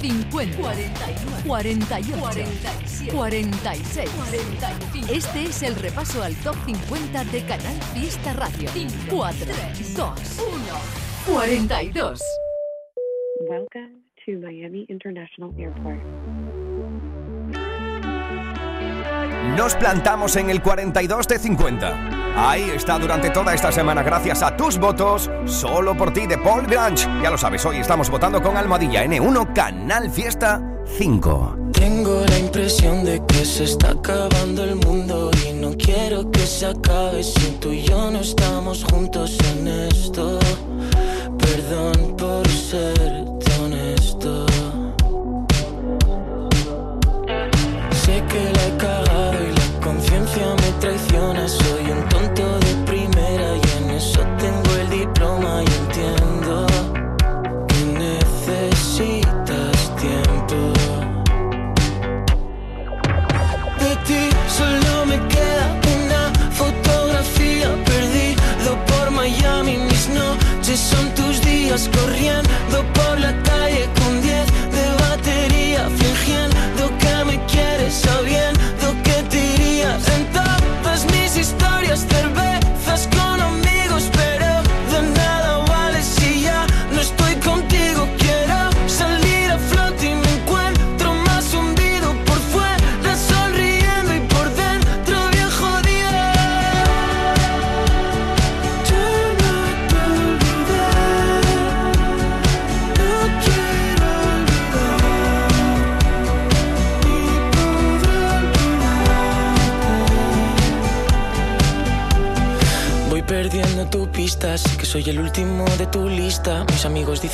Cincuenta, 0.00 0.56
41, 0.56 1.42
48, 1.46 2.14
47, 3.12 3.12
46, 3.12 4.10
45. 4.10 5.12
Este 5.12 5.42
es 5.42 5.62
el 5.62 5.74
repaso 5.76 6.22
al 6.22 6.34
top 6.36 6.56
50 6.64 7.24
de 7.24 7.42
Canal 7.44 7.82
Fiesta 7.92 8.32
Radio. 8.32 8.70
4, 9.10 9.46
2, 9.96 10.38
1, 11.26 11.36
42. 11.36 12.22
Welcome 13.50 14.02
to 14.24 14.38
Miami 14.38 14.86
International 14.88 15.52
Airport. 15.58 16.67
Nos 19.56 19.74
plantamos 19.74 20.36
en 20.36 20.50
el 20.50 20.62
42 20.62 21.26
de 21.28 21.38
50. 21.38 22.18
Ahí 22.36 22.70
está 22.74 22.98
durante 22.98 23.30
toda 23.30 23.54
esta 23.54 23.72
semana, 23.72 24.02
gracias 24.02 24.42
a 24.42 24.56
tus 24.56 24.78
votos, 24.78 25.28
solo 25.46 25.96
por 25.96 26.12
ti 26.12 26.26
de 26.26 26.38
Paul 26.38 26.66
Grange. 26.66 27.08
Ya 27.22 27.30
lo 27.30 27.38
sabes, 27.38 27.66
hoy 27.66 27.78
estamos 27.78 28.08
votando 28.10 28.40
con 28.40 28.56
Almohadilla 28.56 29.04
N1 29.04 29.52
Canal 29.52 30.10
Fiesta 30.10 30.62
5. 30.98 31.56
Tengo 31.72 32.24
la 32.28 32.38
impresión 32.38 33.04
de 33.04 33.20
que 33.26 33.44
se 33.44 33.64
está 33.64 33.90
acabando 33.90 34.62
el 34.64 34.76
mundo 34.76 35.30
y 35.48 35.52
no 35.54 35.72
quiero 35.72 36.30
que 36.30 36.46
se 36.46 36.66
acabe 36.66 37.22
si 37.22 37.52
tú 37.60 37.72
y 37.72 37.82
yo 37.82 38.10
no 38.10 38.20
estamos 38.20 38.84
juntos 38.84 39.36
en 39.52 39.66
esto. 39.66 40.38
Perdón 41.38 42.16
por 42.16 42.48
ser 42.48 43.24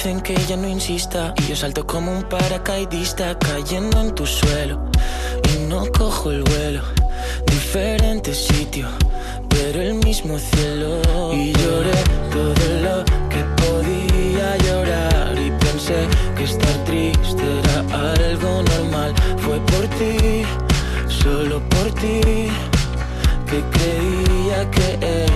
que 0.05 0.37
ya 0.47 0.57
no 0.59 0.69
insista. 0.69 1.33
Y 1.39 1.49
yo 1.49 1.57
salto 1.57 1.87
como 1.87 2.13
un 2.13 2.25
paracaidista 2.25 3.39
cayendo 3.39 4.03
en 4.03 4.15
tu 4.15 4.27
suelo. 4.27 4.91
Y 5.51 5.67
no 5.67 5.87
cojo 5.97 6.31
el 6.31 6.43
vuelo. 6.43 6.83
Diferente 7.47 8.35
sitio, 8.35 8.87
pero 9.49 9.81
el 9.81 9.95
mismo 9.95 10.39
cielo. 10.39 11.01
Y 11.33 11.53
lloré 11.53 11.99
todo 12.31 12.67
lo 12.87 13.05
que 13.31 13.43
podía 13.63 14.57
llorar. 14.59 15.39
Y 15.39 15.51
pensé 15.53 16.07
que 16.37 16.45
estar 16.45 16.85
triste 16.85 17.43
era 17.61 17.79
algo 18.13 18.63
normal. 18.63 19.15
Fue 19.39 19.59
por 19.61 19.87
ti, 19.97 20.45
solo 21.09 21.67
por 21.71 21.91
ti 21.95 22.51
que 23.47 23.63
creía 23.73 24.71
que 24.71 25.34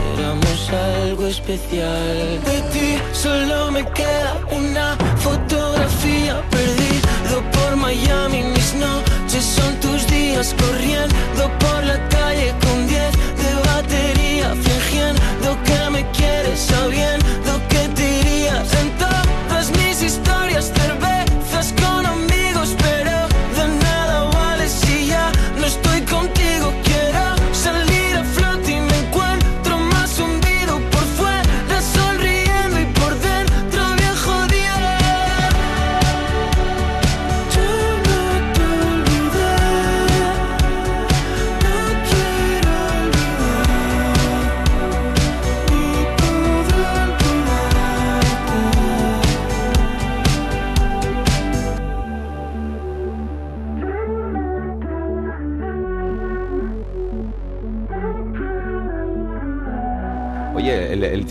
algo 0.72 1.26
especial. 1.26 2.40
De 2.44 2.60
ti 2.72 2.98
solo 3.12 3.70
me 3.70 3.84
queda 3.92 4.36
una 4.50 4.96
fotografía 5.16 6.42
perdido 6.50 7.42
por 7.52 7.76
Miami. 7.76 8.42
Mis 8.42 8.74
noches 8.74 9.44
son 9.44 9.74
tus 9.80 10.06
días 10.06 10.54
corriendo 10.58 11.44
por 11.58 11.84
la 11.84 11.98
calle 12.08 12.54
con 12.60 12.86
10 12.86 13.12
de 13.42 13.50
batería, 13.70 14.54
fingiendo 14.54 15.56
que 15.64 15.90
me 15.90 16.10
quieres, 16.12 16.60
sabiendo 16.60 17.57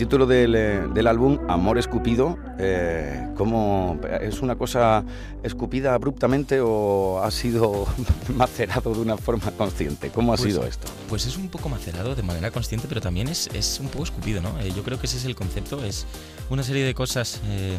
título 0.08 0.24
del, 0.26 0.54
eh, 0.54 0.86
del 0.94 1.06
álbum, 1.06 1.38
Amor 1.50 1.76
Escupido, 1.76 2.38
eh, 2.58 3.28
¿cómo, 3.36 4.00
¿es 4.22 4.40
una 4.40 4.56
cosa 4.56 5.04
escupida 5.42 5.92
abruptamente 5.92 6.60
o 6.62 7.20
ha 7.22 7.30
sido 7.30 7.86
macerado 8.34 8.94
de 8.94 9.00
una 9.00 9.18
forma 9.18 9.50
consciente? 9.50 10.08
¿Cómo 10.08 10.32
ha 10.32 10.36
Pues- 10.38 10.48
sido 10.54 10.64
esto? 10.64 10.88
Pues 11.10 11.26
es 11.26 11.36
un 11.36 11.50
poco 11.50 11.68
macerado 11.68 12.14
de 12.14 12.22
manera 12.22 12.50
consciente, 12.50 12.86
pero 12.88 13.02
también 13.02 13.28
es, 13.28 13.48
es 13.52 13.80
un 13.80 13.88
poco 13.88 14.04
escupido, 14.04 14.40
¿no? 14.40 14.58
Eh, 14.60 14.72
yo 14.74 14.82
creo 14.82 14.98
que 14.98 15.04
ese 15.04 15.18
es 15.18 15.26
el 15.26 15.34
concepto, 15.36 15.84
es 15.84 16.06
una 16.48 16.62
serie 16.62 16.84
de 16.86 16.94
cosas, 16.94 17.42
eh, 17.50 17.76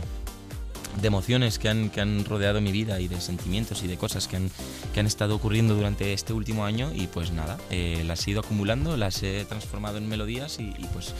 de 1.01 1.07
emociones 1.07 1.57
que 1.57 1.67
han, 1.69 1.89
que 1.89 1.99
han 2.01 2.25
rodeado 2.25 2.61
mi 2.61 2.71
vida 2.71 2.99
y 2.99 3.07
de 3.07 3.19
sentimientos 3.21 3.81
y 3.81 3.87
de 3.87 3.97
cosas 3.97 4.27
que 4.27 4.35
han, 4.35 4.51
que 4.93 4.99
han 4.99 5.07
estado 5.07 5.35
ocurriendo 5.35 5.73
durante 5.73 6.13
este 6.13 6.33
último 6.33 6.63
año 6.65 6.91
y 6.93 7.07
pues 7.07 7.31
nada, 7.31 7.57
eh, 7.71 8.03
las 8.05 8.27
he 8.27 8.31
ido 8.31 8.41
acumulando, 8.41 8.97
las 8.97 9.23
he 9.23 9.45
transformado 9.45 9.97
en 9.97 10.07
melodías 10.07 10.59
y, 10.59 10.65
y 10.77 10.87
pues, 10.93 11.13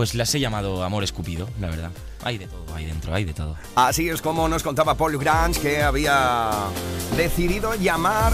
pues 0.00 0.14
las 0.14 0.34
he 0.34 0.40
llamado 0.40 0.82
Amor 0.82 1.04
Escupido, 1.04 1.46
la 1.60 1.68
verdad. 1.68 1.90
Hay 2.24 2.38
de 2.38 2.46
todo 2.46 2.74
ahí 2.74 2.86
dentro, 2.86 3.14
hay 3.14 3.26
de 3.26 3.34
todo. 3.34 3.54
Así 3.74 4.08
es 4.08 4.22
como 4.22 4.48
nos 4.48 4.62
contaba 4.62 4.94
Paul 4.94 5.18
Grange 5.18 5.60
que 5.60 5.82
había 5.82 6.48
decidido 7.18 7.74
llamar 7.74 8.32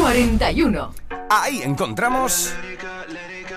41. 0.00 0.94
Ahí 1.30 1.62
encontramos 1.62 2.52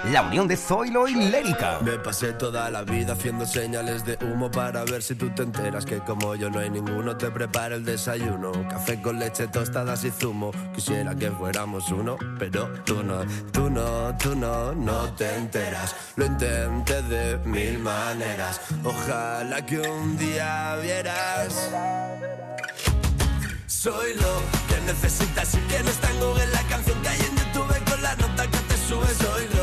la 0.06 0.24
unión 0.24 0.48
de 0.48 0.58
Zoilo 0.58 1.08
y 1.08 1.16
Lérica. 1.16 1.80
Me 1.82 1.98
pasé 2.00 2.34
toda 2.34 2.70
la 2.70 2.84
vida 2.84 3.14
haciendo 3.14 3.46
señales 3.46 4.06
de 4.06 4.18
humo 4.22 4.50
para 4.50 4.84
ver 4.84 5.02
si 5.02 5.16
tú 5.16 5.30
te 5.30 5.44
enteras 5.44 5.86
que 5.86 6.00
como 6.00 6.36
yo 6.36 6.50
no 6.50 6.60
hay 6.60 6.70
ninguno 6.70 7.16
te 7.18 7.30
prepara 7.30 7.76
el 7.76 7.86
desayuno. 7.86 8.52
Café 8.70 9.02
con 9.02 9.20
leche, 9.20 9.48
tostadas 9.48 10.04
y 10.04 10.12
zumo. 10.12 10.52
Quisiera 10.74 11.16
que 11.16 11.30
fuéramos 11.32 11.90
uno, 11.92 12.18
pero 12.40 12.70
tú 12.84 13.04
no, 13.04 13.26
tú 13.52 13.70
no, 13.70 14.16
tú 14.18 14.36
no, 14.36 14.74
no 14.74 15.14
te 15.14 15.36
enteras. 15.36 15.96
Lo 16.16 16.26
intenté 16.26 17.02
de 17.04 17.38
mil 17.46 17.80
maneras. 17.80 18.62
Ojalá 18.84 19.66
que 19.66 19.80
un 19.80 20.18
día 20.18 20.76
vieras. 20.82 21.70
Soy 23.82 24.14
lo 24.14 24.42
que 24.70 24.82
necesitas 24.86 25.58
que 25.68 25.84
no 25.84 25.90
está 25.90 26.12
en 26.12 26.52
la 26.52 26.62
canción 26.70 27.02
que 27.02 27.10
hay 27.10 27.20
en 27.20 27.36
YouTube 27.36 27.90
con 27.90 28.02
la 28.04 28.16
nota 28.16 28.44
que 28.46 28.58
te 28.58 28.78
sube. 28.78 29.08
Soy 29.16 29.48
lo 29.56 29.61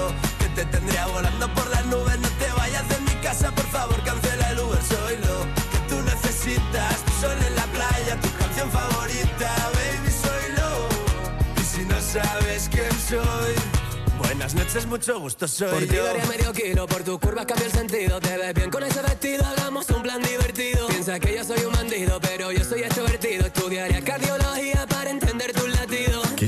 te 0.59 0.65
tendría 0.77 1.07
volando 1.07 1.55
por 1.55 1.69
las 1.71 1.87
nubes. 1.87 2.19
No 2.19 2.29
te 2.31 2.51
vayas 2.57 2.89
de 2.89 2.99
mi 3.01 3.15
casa, 3.23 3.51
por 3.53 3.67
favor, 3.67 4.03
cancela 4.03 4.51
el 4.51 4.59
Uber. 4.59 4.83
Soy 4.83 5.17
lo 5.19 5.37
que 5.71 5.79
tú 5.89 5.97
necesitas. 6.03 6.97
Tu 7.05 7.13
sol 7.21 7.39
en 7.49 7.55
la 7.55 7.67
playa, 7.77 8.21
tu 8.21 8.29
canción 8.39 8.69
favorita, 8.71 9.51
baby. 9.77 10.11
Soy 10.25 10.47
lo. 10.59 11.61
Y 11.61 11.65
si 11.65 11.85
no 11.85 12.01
sabes 12.01 12.69
quién 12.71 12.91
soy. 13.09 13.55
Buenas 14.19 14.55
noches, 14.55 14.85
mucho 14.87 15.21
gusto, 15.21 15.47
soy 15.47 15.71
Por 15.71 15.87
ti 15.87 15.95
yo. 15.95 16.05
daría 16.05 16.27
medio 16.27 16.53
kilo, 16.53 16.87
por 16.89 17.05
tu 17.05 17.21
curva 17.21 17.47
cambia 17.47 17.67
el 17.67 17.73
sentido. 17.73 18.19
Te 18.19 18.37
ves 18.37 18.53
bien 18.55 18.71
con 18.71 18.83
ese 18.83 19.01
vestido, 19.01 19.45
hagamos 19.47 19.89
un 19.91 20.03
plan 20.03 20.21
divertido. 20.21 20.89
Piensa 20.89 21.21
que 21.21 21.37
yo 21.37 21.45
soy 21.45 21.61
un 21.65 21.73
bandido, 21.73 22.21
pero 22.21 22.51
yo 22.51 22.65
soy 22.65 22.81
extrovertido. 22.83 23.47
Estudiaría 23.47 24.03
cardiología 24.03 24.78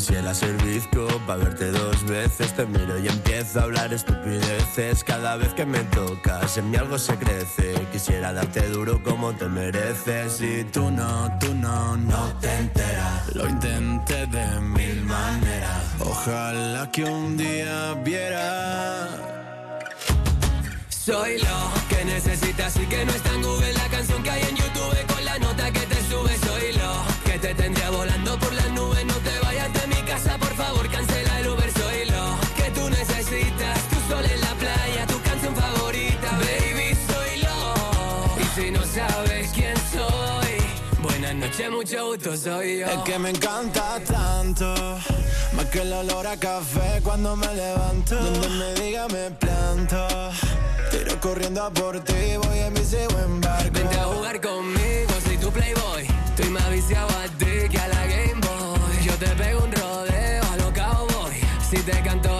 Quisiera 0.00 0.32
ser 0.32 0.56
bizco 0.64 1.06
para 1.26 1.44
verte 1.44 1.70
dos 1.70 2.02
veces. 2.06 2.54
Te 2.54 2.64
miro 2.64 2.98
y 2.98 3.06
empiezo 3.06 3.60
a 3.60 3.64
hablar 3.64 3.92
estupideces. 3.92 5.04
Cada 5.04 5.36
vez 5.36 5.52
que 5.52 5.66
me 5.66 5.80
tocas, 5.80 6.56
en 6.56 6.70
mí 6.70 6.78
algo 6.78 6.98
se 6.98 7.16
crece. 7.16 7.74
Quisiera 7.92 8.32
darte 8.32 8.66
duro 8.70 9.02
como 9.02 9.34
te 9.34 9.44
mereces. 9.44 10.40
Y 10.40 10.64
tú 10.64 10.90
no, 10.90 11.38
tú 11.38 11.52
no, 11.54 11.98
no 11.98 12.32
te 12.40 12.50
enteras. 12.50 13.34
Lo 13.34 13.46
intenté 13.46 14.26
de 14.26 14.60
mil 14.62 15.02
maneras. 15.02 15.84
Ojalá 15.98 16.90
que 16.90 17.04
un 17.04 17.36
día 17.36 17.92
viera. 18.02 19.06
Soy 20.88 21.36
lo 21.40 21.72
que 21.90 22.06
necesitas 22.06 22.74
y 22.78 22.86
que 22.86 23.04
no 23.04 23.12
está 23.12 23.34
en 23.34 23.42
Google 23.42 23.79
necesitas. 33.30 33.88
Tu 33.88 33.96
sol 34.08 34.24
en 34.24 34.40
la 34.40 34.54
playa, 34.54 35.06
tu 35.06 35.20
canción 35.22 35.54
favorita. 35.54 36.30
Baby, 36.38 36.96
soy 37.08 37.42
lo. 37.42 38.42
Y 38.42 38.44
si 38.54 38.70
no 38.70 38.82
sabes 38.84 39.50
quién 39.54 39.76
soy, 39.92 41.02
buenas 41.02 41.34
noches, 41.34 41.70
mucho 41.70 42.06
gusto, 42.06 42.36
soy 42.36 42.80
yo. 42.80 42.86
Es 42.86 42.98
que 43.04 43.18
me 43.18 43.30
encanta 43.30 44.00
tanto, 44.00 44.74
más 45.52 45.66
que 45.66 45.82
el 45.82 45.92
olor 45.92 46.26
a 46.26 46.36
café 46.36 47.00
cuando 47.02 47.36
me 47.36 47.52
levanto. 47.54 48.16
Donde 48.16 48.48
me 48.48 48.74
diga 48.74 49.06
me 49.08 49.30
planto, 49.30 50.08
tiro 50.90 51.20
corriendo 51.20 51.64
a 51.64 51.70
por 51.70 52.00
ti, 52.00 52.36
voy 52.42 52.58
en 52.58 52.74
bici 52.74 52.96
o 52.96 53.18
en 53.24 53.40
barco. 53.40 53.70
Vente 53.72 53.96
a 53.96 54.04
jugar 54.04 54.40
conmigo, 54.40 55.12
soy 55.24 55.36
tu 55.36 55.50
playboy. 55.50 56.06
Estoy 56.26 56.50
más 56.50 56.70
viciado 56.70 57.08
a 57.08 57.28
ti 57.38 57.68
que 57.70 57.78
a 57.78 57.88
la 57.88 58.06
Game 58.06 58.40
Boy. 58.40 59.04
Yo 59.04 59.14
te 59.14 59.26
pego 59.36 59.64
un 59.64 59.72
rodeo 59.72 60.10
Si 61.70 61.76
te 61.84 62.02
canto 62.02 62.39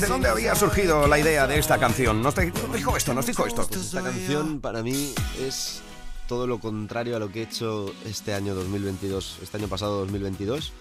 de 0.00 0.06
dónde 0.06 0.28
había 0.28 0.54
surgido 0.54 1.06
la 1.06 1.18
idea 1.18 1.46
de 1.46 1.58
esta 1.58 1.78
canción. 1.78 2.22
Nos 2.22 2.34
dijo 2.74 2.96
esto, 2.96 3.14
nos 3.14 3.26
dijo 3.26 3.46
esto. 3.46 3.62
Esta 3.70 4.02
canción 4.02 4.60
para 4.60 4.82
mí 4.82 5.12
es 5.40 5.80
todo 6.26 6.46
lo 6.46 6.58
contrario 6.58 7.16
a 7.16 7.18
lo 7.18 7.30
que 7.30 7.40
he 7.40 7.42
hecho 7.44 7.92
este 8.06 8.34
año 8.34 8.54
2022, 8.54 9.38
este 9.42 9.56
año 9.58 9.68
pasado 9.68 9.98
2022. 10.00 10.72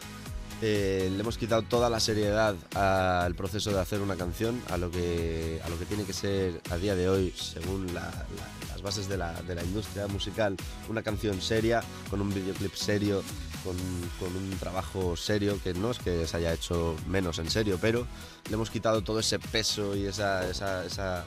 Eh, 0.62 1.10
le 1.14 1.20
hemos 1.22 1.38
quitado 1.38 1.62
toda 1.62 1.90
la 1.90 2.00
seriedad 2.02 2.54
al 2.76 3.34
proceso 3.34 3.72
de 3.72 3.80
hacer 3.80 4.02
una 4.02 4.16
canción, 4.16 4.62
a 4.70 4.78
lo 4.78 4.92
que, 4.92 5.62
a 5.64 5.70
lo 5.70 5.80
que 5.80 5.86
tiene 5.86 6.04
que 6.04 6.12
ser 6.14 6.62
a 6.70 6.76
día 6.78 6.96
de 6.96 7.08
hoy, 7.10 7.34
según 7.38 7.94
la- 7.94 8.02
la- 8.02 8.68
las 8.74 8.82
bases 8.82 9.08
de 9.08 9.18
la, 9.18 9.42
de 9.44 9.56
la 9.56 9.64
industria 9.64 10.08
musical, 10.08 10.56
una 10.90 11.02
canción 11.02 11.42
seria, 11.42 11.82
con 12.10 12.20
un 12.22 12.34
videoclip 12.34 12.74
serio, 12.76 13.24
con, 13.70 13.78
con 14.20 14.36
un 14.36 14.50
trabajo 14.60 15.16
serio, 15.16 15.60
que 15.64 15.74
no 15.74 15.92
es 15.92 16.00
que 16.00 16.26
se 16.26 16.38
haya 16.38 16.54
hecho 16.54 16.96
menos 17.08 17.38
en 17.40 17.50
serio, 17.52 17.78
pero 17.80 18.08
le 18.50 18.54
hemos 18.56 18.70
quitado 18.70 19.02
todo 19.04 19.20
ese 19.20 19.38
peso 19.40 19.96
y 19.96 20.06
esa, 20.06 20.50
esa- 20.50 20.86
esa- 20.86 21.26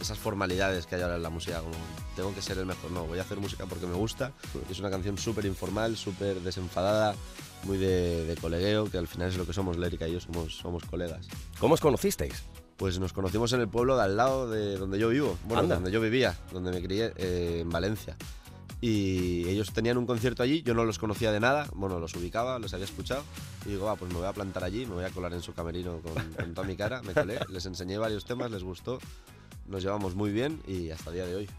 esas 0.00 0.18
formalidades 0.18 0.86
que 0.86 0.94
hay 0.96 1.02
ahora 1.02 1.16
en 1.16 1.22
la 1.22 1.28
música, 1.30 1.58
como 1.60 1.72
tengo 2.16 2.34
que 2.34 2.40
ser 2.42 2.56
el 2.58 2.64
mejor, 2.66 2.90
no, 2.90 3.04
voy 3.06 3.18
a 3.18 3.22
hacer 3.22 3.38
música 3.38 3.66
porque 3.66 3.86
me 3.86 3.94
gusta, 3.94 4.32
es 4.70 4.78
una 4.78 4.90
canción 4.90 5.16
súper 5.18 5.44
informal, 5.44 5.96
súper 5.96 6.40
desenfadada, 6.40 7.14
muy 7.64 7.76
de, 7.78 8.24
de 8.24 8.34
colegueo, 8.36 8.90
que 8.90 8.96
al 8.98 9.06
final 9.08 9.28
es 9.28 9.36
lo 9.36 9.44
que 9.46 9.52
somos, 9.52 9.76
Lérica 9.76 10.08
y 10.08 10.12
yo 10.12 10.20
somos, 10.20 10.56
somos 10.56 10.84
colegas. 10.84 11.28
¿Cómo 11.58 11.74
os 11.74 11.80
conocisteis? 11.80 12.42
Pues 12.78 12.98
nos 12.98 13.12
conocimos 13.12 13.52
en 13.52 13.60
el 13.60 13.68
pueblo 13.68 13.96
de 13.98 14.02
al 14.04 14.16
lado 14.16 14.48
de 14.50 14.76
donde 14.78 14.98
yo 14.98 15.10
vivo, 15.10 15.36
bueno, 15.44 15.62
Anda. 15.64 15.74
donde 15.74 15.90
yo 15.92 16.00
vivía, 16.00 16.34
donde 16.50 16.70
me 16.70 16.80
crié, 16.82 17.12
eh, 17.16 17.58
en 17.60 17.68
Valencia. 17.68 18.16
Y 18.80 19.46
ellos 19.48 19.72
tenían 19.72 19.98
un 19.98 20.06
concierto 20.06 20.42
allí, 20.42 20.62
yo 20.62 20.72
no 20.72 20.84
los 20.84 20.98
conocía 20.98 21.32
de 21.32 21.40
nada, 21.40 21.68
bueno, 21.74 22.00
los 22.00 22.14
ubicaba, 22.14 22.58
los 22.58 22.72
había 22.72 22.86
escuchado, 22.86 23.22
y 23.66 23.70
digo, 23.70 23.84
va, 23.84 23.96
pues 23.96 24.10
me 24.10 24.18
voy 24.18 24.26
a 24.26 24.32
plantar 24.32 24.64
allí, 24.64 24.86
me 24.86 24.94
voy 24.94 25.04
a 25.04 25.10
colar 25.10 25.34
en 25.34 25.42
su 25.42 25.52
camerino 25.52 26.00
con, 26.00 26.14
con 26.32 26.54
toda 26.54 26.66
mi 26.66 26.76
cara, 26.76 27.02
me 27.02 27.12
colé, 27.12 27.38
les 27.50 27.66
enseñé 27.66 27.98
varios 27.98 28.24
temas, 28.24 28.50
les 28.50 28.62
gustó, 28.62 28.98
nos 29.66 29.82
llevamos 29.82 30.14
muy 30.14 30.30
bien 30.30 30.62
y 30.66 30.90
hasta 30.90 31.10
el 31.10 31.16
día 31.16 31.26
de 31.26 31.36
hoy. 31.36 31.50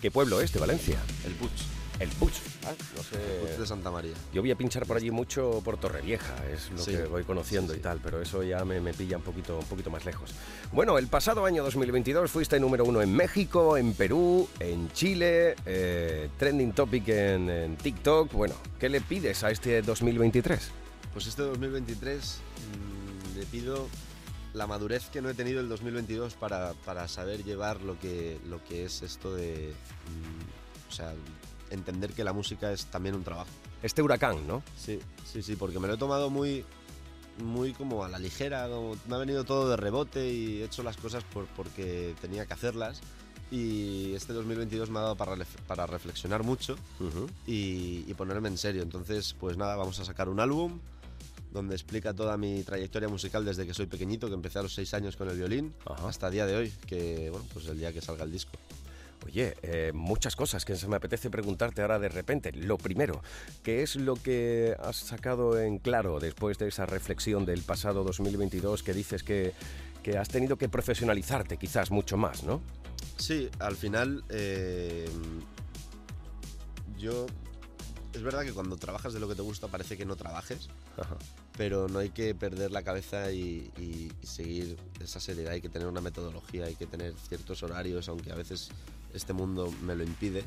¿Qué 0.00 0.10
pueblo 0.10 0.40
es 0.40 0.52
de 0.52 0.60
Valencia? 0.60 0.98
El 1.26 1.32
Puig. 1.34 1.79
El 2.00 2.08
Puig. 2.08 2.32
Ah, 2.66 2.72
no 2.96 3.02
sé. 3.02 3.16
El 3.16 3.40
Puig 3.46 3.58
de 3.58 3.66
Santa 3.66 3.90
María. 3.90 4.14
Yo 4.32 4.40
voy 4.40 4.50
a 4.50 4.56
pinchar 4.56 4.86
por 4.86 4.96
allí 4.96 5.10
mucho 5.10 5.60
por 5.62 5.76
Torrevieja, 5.78 6.34
es 6.50 6.70
lo 6.70 6.78
Sí. 6.78 6.92
que 6.92 7.04
voy 7.04 7.24
conociendo 7.24 7.72
Sí, 7.72 7.76
sí. 7.76 7.80
y 7.80 7.82
tal, 7.82 8.00
pero 8.02 8.22
eso 8.22 8.42
ya 8.42 8.64
me, 8.64 8.80
me 8.80 8.94
pilla 8.94 9.18
un 9.18 9.22
poquito, 9.22 9.58
un 9.58 9.66
poquito 9.66 9.90
más 9.90 10.06
lejos. 10.06 10.30
Bueno, 10.72 10.96
el 10.96 11.08
pasado 11.08 11.44
año 11.44 11.62
2022 11.62 12.30
fuiste 12.30 12.58
número 12.58 12.84
uno 12.86 13.02
en 13.02 13.12
México, 13.14 13.76
en 13.76 13.92
Perú, 13.92 14.48
en 14.60 14.90
Chile, 14.92 15.56
eh, 15.66 16.30
trending 16.38 16.72
topic 16.72 17.06
en, 17.08 17.50
en 17.50 17.76
TikTok. 17.76 18.32
Bueno, 18.32 18.54
¿qué 18.78 18.88
le 18.88 19.02
pides 19.02 19.44
a 19.44 19.50
este 19.50 19.82
2023? 19.82 20.70
Pues 21.12 21.26
este 21.26 21.42
2023 21.42 22.38
mm, 23.34 23.38
le 23.38 23.44
pido 23.46 23.88
la 24.54 24.66
madurez 24.66 25.04
que 25.12 25.20
no 25.20 25.28
he 25.28 25.34
tenido 25.34 25.60
el 25.60 25.68
2022 25.68 26.32
para, 26.34 26.72
para 26.86 27.08
saber 27.08 27.44
llevar 27.44 27.82
lo 27.82 27.98
que, 28.00 28.38
lo 28.48 28.64
que 28.64 28.84
es 28.86 29.02
esto 29.02 29.34
de... 29.34 29.72
mm, 30.06 30.88
o 30.88 30.92
sea, 30.92 31.12
entender 31.70 32.12
que 32.12 32.24
la 32.24 32.32
música 32.32 32.72
es 32.72 32.86
también 32.86 33.14
un 33.14 33.24
trabajo. 33.24 33.50
Este 33.82 34.02
huracán, 34.02 34.46
¿no? 34.46 34.62
Sí, 34.76 34.98
sí, 35.24 35.42
sí, 35.42 35.56
porque 35.56 35.78
me 35.78 35.88
lo 35.88 35.94
he 35.94 35.96
tomado 35.96 36.30
muy, 36.30 36.64
muy 37.42 37.72
como 37.72 38.04
a 38.04 38.08
la 38.08 38.18
ligera, 38.18 38.68
como 38.68 38.96
me 39.08 39.14
ha 39.14 39.18
venido 39.18 39.44
todo 39.44 39.70
de 39.70 39.76
rebote 39.76 40.32
y 40.32 40.60
he 40.60 40.64
hecho 40.64 40.82
las 40.82 40.96
cosas 40.96 41.24
por, 41.24 41.46
porque 41.48 42.14
tenía 42.20 42.46
que 42.46 42.54
hacerlas. 42.54 43.00
Y 43.50 44.14
este 44.14 44.32
2022 44.32 44.90
me 44.90 45.00
ha 45.00 45.02
dado 45.02 45.16
para, 45.16 45.36
para 45.66 45.84
reflexionar 45.86 46.44
mucho 46.44 46.76
y, 47.48 48.04
y 48.06 48.14
ponerme 48.14 48.48
en 48.48 48.56
serio. 48.56 48.82
Entonces, 48.82 49.34
pues 49.40 49.56
nada, 49.56 49.74
vamos 49.74 49.98
a 49.98 50.04
sacar 50.04 50.28
un 50.28 50.38
álbum 50.38 50.78
donde 51.52 51.74
explica 51.74 52.14
toda 52.14 52.36
mi 52.36 52.62
trayectoria 52.62 53.08
musical 53.08 53.44
desde 53.44 53.66
que 53.66 53.74
soy 53.74 53.86
pequeñito, 53.86 54.28
que 54.28 54.34
empecé 54.34 54.60
a 54.60 54.62
los 54.62 54.74
seis 54.74 54.94
años 54.94 55.16
con 55.16 55.28
el 55.28 55.36
violín, 55.36 55.74
hasta 55.84 56.28
el 56.28 56.32
día 56.32 56.46
de 56.46 56.56
hoy, 56.56 56.72
que 56.86 57.28
bueno, 57.30 57.44
pues 57.52 57.66
el 57.66 57.78
día 57.78 57.92
que 57.92 58.00
salga 58.00 58.24
el 58.24 58.32
disco. 58.32 58.52
Oye, 59.26 59.54
eh, 59.62 59.92
muchas 59.94 60.34
cosas 60.34 60.64
que 60.64 60.76
se 60.76 60.88
me 60.88 60.96
apetece 60.96 61.30
preguntarte 61.30 61.82
ahora 61.82 61.98
de 61.98 62.08
repente. 62.08 62.52
Lo 62.52 62.78
primero, 62.78 63.22
¿qué 63.62 63.82
es 63.82 63.96
lo 63.96 64.14
que 64.16 64.74
has 64.82 64.96
sacado 64.96 65.58
en 65.60 65.78
claro 65.78 66.18
después 66.20 66.58
de 66.58 66.68
esa 66.68 66.86
reflexión 66.86 67.44
del 67.44 67.62
pasado 67.62 68.02
2022 68.04 68.82
que 68.82 68.94
dices 68.94 69.22
que, 69.22 69.52
que 70.02 70.16
has 70.18 70.28
tenido 70.28 70.56
que 70.56 70.68
profesionalizarte 70.68 71.58
quizás 71.58 71.90
mucho 71.90 72.16
más, 72.16 72.44
¿no? 72.44 72.60
Sí, 73.18 73.48
al 73.58 73.76
final 73.76 74.24
eh, 74.30 75.08
yo... 76.98 77.26
Es 78.12 78.22
verdad 78.22 78.42
que 78.44 78.52
cuando 78.52 78.76
trabajas 78.76 79.12
de 79.14 79.20
lo 79.20 79.28
que 79.28 79.36
te 79.36 79.42
gusta 79.42 79.68
parece 79.68 79.96
que 79.96 80.04
no 80.04 80.16
trabajes, 80.16 80.68
pero 81.56 81.86
no 81.88 82.00
hay 82.00 82.10
que 82.10 82.34
perder 82.34 82.72
la 82.72 82.82
cabeza 82.82 83.30
y, 83.30 83.70
y- 83.78 84.10
y 84.20 84.26
seguir 84.26 84.76
esa 85.00 85.20
seriedad, 85.20 85.52
hay 85.52 85.60
que 85.60 85.68
tener 85.68 85.86
una 85.86 86.00
metodología, 86.00 86.64
hay 86.64 86.74
que 86.74 86.86
tener 86.86 87.14
ciertos 87.28 87.62
horarios, 87.62 88.08
aunque 88.08 88.32
a 88.32 88.34
veces 88.34 88.70
este 89.14 89.32
mundo 89.32 89.72
me 89.82 89.94
lo 89.94 90.04
impide. 90.04 90.44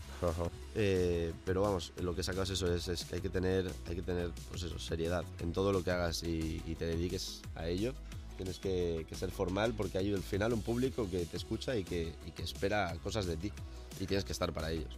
Eh, 0.76 1.34
pero 1.45 1.61
vamos, 1.61 1.93
lo 2.01 2.16
que 2.16 2.24
sacas 2.24 2.49
eso 2.49 2.74
es, 2.74 2.88
es 2.88 3.05
que 3.05 3.16
hay 3.16 3.22
que 3.22 3.30
tener, 3.30 3.70
hay 3.88 3.95
que 3.95 4.01
tener 4.01 4.32
pues 4.49 4.64
eso, 4.64 4.80
seriedad 4.80 5.24
en 5.39 5.53
todo 5.53 5.72
lo 5.72 5.84
que 5.84 5.91
hagas 5.91 6.24
y, 6.24 6.61
y 6.66 6.76
te 6.76 6.86
dediques 6.86 7.41
a 7.55 7.68
ello. 7.68 7.93
Tienes 8.38 8.59
que, 8.59 9.05
que 9.07 9.16
ser 9.16 9.32
formal 9.32 9.74
porque 9.76 9.99
hay 9.99 10.11
al 10.14 10.24
final 10.24 10.53
un 10.53 10.61
público 10.61 11.07
que 11.09 11.26
te 11.26 11.38
escucha 11.38 11.76
y 11.76 11.84
que, 11.84 12.14
y 12.26 12.32
que 12.32 12.43
espera 12.43 12.95
cosas 13.03 13.26
de 13.26 13.38
ti 13.38 13.51
y 13.99 14.05
tienes 14.05 14.26
que 14.26 14.32
estar 14.32 14.51
para 14.53 14.72
ellos. 14.72 14.97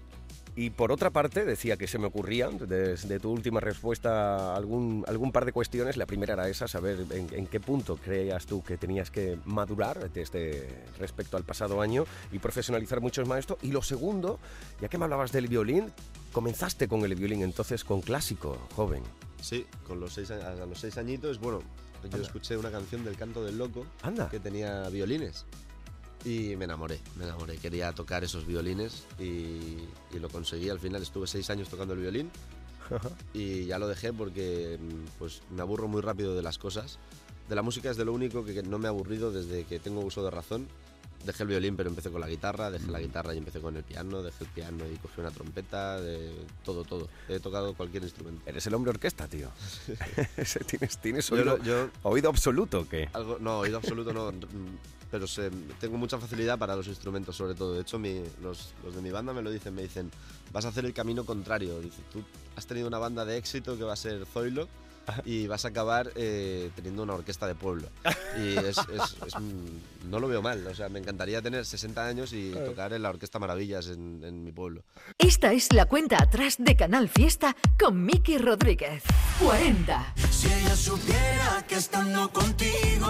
Y 0.58 0.70
por 0.70 0.92
otra 0.94 1.10
parte, 1.10 1.44
decía 1.44 1.76
que 1.76 1.86
se 1.86 1.98
me 1.98 2.06
ocurrían, 2.08 2.58
desde 2.58 3.20
tu 3.20 3.30
última 3.32 3.60
respuesta, 3.60 4.56
algún, 4.56 5.04
algún 5.06 5.34
par 5.34 5.44
de 5.44 5.52
cuestiones. 5.52 5.98
La 5.98 6.06
primera 6.06 6.34
era 6.34 6.48
esa, 6.48 6.68
saber 6.68 7.06
en, 7.12 7.28
en 7.34 7.48
qué 7.48 7.60
punto 7.60 7.98
creías 7.98 8.46
tú 8.46 8.64
que 8.64 8.78
tenías 8.78 9.12
que 9.12 9.38
madurar 9.44 10.10
desde 10.12 10.70
respecto 10.98 11.36
al 11.36 11.44
pasado 11.44 11.82
año 11.82 12.06
y 12.32 12.40
profesionalizar 12.40 13.02
mucho 13.02 13.26
más 13.26 13.40
esto. 13.40 13.58
Y 13.62 13.72
lo 13.72 13.82
segundo, 13.82 14.40
ya 14.80 14.88
que 14.88 14.98
me 14.98 15.04
hablabas 15.04 15.34
del 15.34 15.48
violín, 15.50 15.92
comenzaste 16.32 16.88
con 16.88 17.04
el 17.04 17.16
violín 17.16 17.42
entonces 17.42 17.84
con 17.84 18.02
clásico, 18.02 18.58
joven. 18.76 19.04
Sí, 19.42 19.66
con 19.86 20.00
los 20.00 20.14
seis, 20.14 20.32
a 20.32 20.66
los 20.66 20.80
seis 20.80 20.98
añitos, 20.98 21.40
bueno, 21.40 21.60
yo 22.04 22.06
Anda. 22.06 22.22
escuché 22.22 22.56
una 22.56 22.72
canción 22.72 23.04
del 23.04 23.18
Canto 23.18 23.44
del 23.44 23.58
Loco 23.58 23.86
Anda. 24.04 24.30
que 24.30 24.40
tenía 24.40 24.88
violines 24.90 25.46
y 26.26 26.56
me 26.56 26.66
enamoré, 26.66 27.00
me 27.18 27.24
enamoré. 27.26 27.58
Quería 27.58 27.92
tocar 27.94 28.24
esos 28.24 28.46
violines 28.46 29.04
y, 29.20 29.24
y 30.12 30.20
lo 30.20 30.28
conseguí. 30.30 30.70
Al 30.70 30.80
final 30.80 31.02
estuve 31.02 31.28
seis 31.28 31.50
años 31.50 31.70
tocando 31.70 31.94
el 31.94 32.00
violín 32.02 32.30
y 33.34 33.66
ya 33.66 33.80
lo 33.80 33.88
dejé 33.88 34.12
porque 34.14 34.78
mm, 34.82 35.18
pues, 35.20 35.42
me 35.52 35.62
aburro 35.62 35.88
muy 35.88 36.02
rápido 36.02 36.36
de 36.36 36.42
las 36.42 36.58
cosas. 36.58 36.98
De 37.50 37.56
la 37.56 37.62
música 37.62 37.92
es 37.92 37.98
de 37.98 38.06
lo 38.06 38.14
único 38.14 38.44
que 38.44 38.64
no 38.64 38.80
me 38.80 38.86
he 38.86 38.90
aburrido 38.90 39.32
desde 39.32 39.64
que 39.66 39.80
tengo 39.80 40.02
uso 40.02 40.24
de 40.24 40.32
razón. 40.32 40.68
Dejé 41.26 41.42
el 41.44 41.50
violín, 41.50 41.76
pero 41.76 41.90
empecé 41.90 42.12
con 42.12 42.22
la 42.22 42.28
guitarra, 42.28 42.70
dejé 42.70 42.92
la 42.92 43.00
guitarra 43.00 43.34
y 43.34 43.40
empecé 43.40 43.60
con 43.60 43.76
el 43.76 43.84
piano, 43.84 44.22
dejé 44.22 44.44
el 44.44 44.50
piano 44.52 44.84
y 44.92 44.96
cogí 44.98 45.22
una 45.22 45.32
trompeta, 45.32 46.00
de 46.00 46.32
todo, 46.64 46.84
todo. 46.84 47.08
He 47.28 47.40
tocado 47.40 47.74
cualquier 47.74 48.04
instrumento. 48.04 48.44
Eres 48.46 48.68
el 48.68 48.76
hombre 48.76 48.92
orquesta, 48.92 49.28
tío. 49.28 49.50
Tienes 50.68 50.98
tienes 51.00 51.28
Yo 51.30 51.36
oído, 51.36 51.58
lo- 51.58 51.64
yo- 51.64 51.90
oído 52.04 52.30
absoluto, 52.30 52.82
¿o 52.82 52.88
¿qué? 52.88 53.10
Algo, 53.14 53.38
no, 53.40 53.60
oído 53.60 53.78
absoluto 53.78 54.14
no, 54.14 54.32
mm, 54.32 55.05
pero 55.16 55.28
sé- 55.28 55.50
tengo 55.80 55.98
mucha 55.98 56.18
facilidad 56.20 56.60
para 56.60 56.76
los 56.76 56.88
instrumentos 56.88 57.38
sobre 57.38 57.56
todo. 57.56 57.74
De 57.74 57.82
hecho, 57.82 57.98
mi- 57.98 58.22
los, 58.42 58.74
los 58.84 58.94
de 58.94 59.02
mi 59.02 59.12
banda 59.12 59.32
me 59.32 59.42
lo 59.42 59.50
dicen, 59.50 59.74
me 59.74 59.82
dicen, 59.84 60.12
vas 60.52 60.66
a 60.66 60.68
hacer 60.68 60.84
el 60.84 60.94
camino 60.94 61.24
contrario. 61.26 61.80
Dice, 61.80 62.02
tú 62.12 62.22
has 62.58 62.68
tenido 62.68 62.86
una 62.90 63.00
banda 63.00 63.24
de 63.24 63.38
éxito 63.38 63.78
que 63.78 63.86
va 63.86 63.94
a 63.94 63.96
ser 63.96 64.26
Zoilo 64.26 64.68
y 65.24 65.46
vas 65.48 65.64
a 65.64 65.68
acabar 65.70 66.12
eh, 66.16 66.70
teniendo 66.76 67.04
una 67.04 67.14
orquesta 67.14 67.48
de 67.48 67.56
pueblo. 67.56 67.88
Y 68.38 68.58
es, 68.58 68.78
es- 68.78 69.16
es, 69.26 69.34
no 70.10 70.20
lo 70.20 70.28
veo 70.28 70.42
mal, 70.42 70.68
o 70.68 70.76
sea, 70.76 70.90
me 70.90 71.00
encantaría 71.00 71.42
tener 71.42 71.66
60 71.66 72.06
años 72.06 72.34
y 72.34 72.52
tocar 72.52 72.92
en 72.92 73.04
la 73.04 73.10
Orquesta 73.10 73.40
Maravillas 73.40 73.88
en, 73.88 74.22
en 74.24 74.44
mi 74.44 74.52
pueblo. 74.52 74.84
Esta 75.18 75.54
es 75.54 75.72
la 75.72 75.86
cuenta 75.86 76.18
atrás 76.22 76.56
de 76.60 76.76
Canal 76.76 77.08
Fiesta 77.08 77.56
con 77.80 78.04
Miki 78.04 78.38
Rodríguez. 78.38 79.04
40. 79.42 80.14
Si 80.32 80.48
ella 80.48 80.76
supiera 80.76 81.64
que 81.68 81.76
estando 81.76 82.30
contigo 82.34 83.08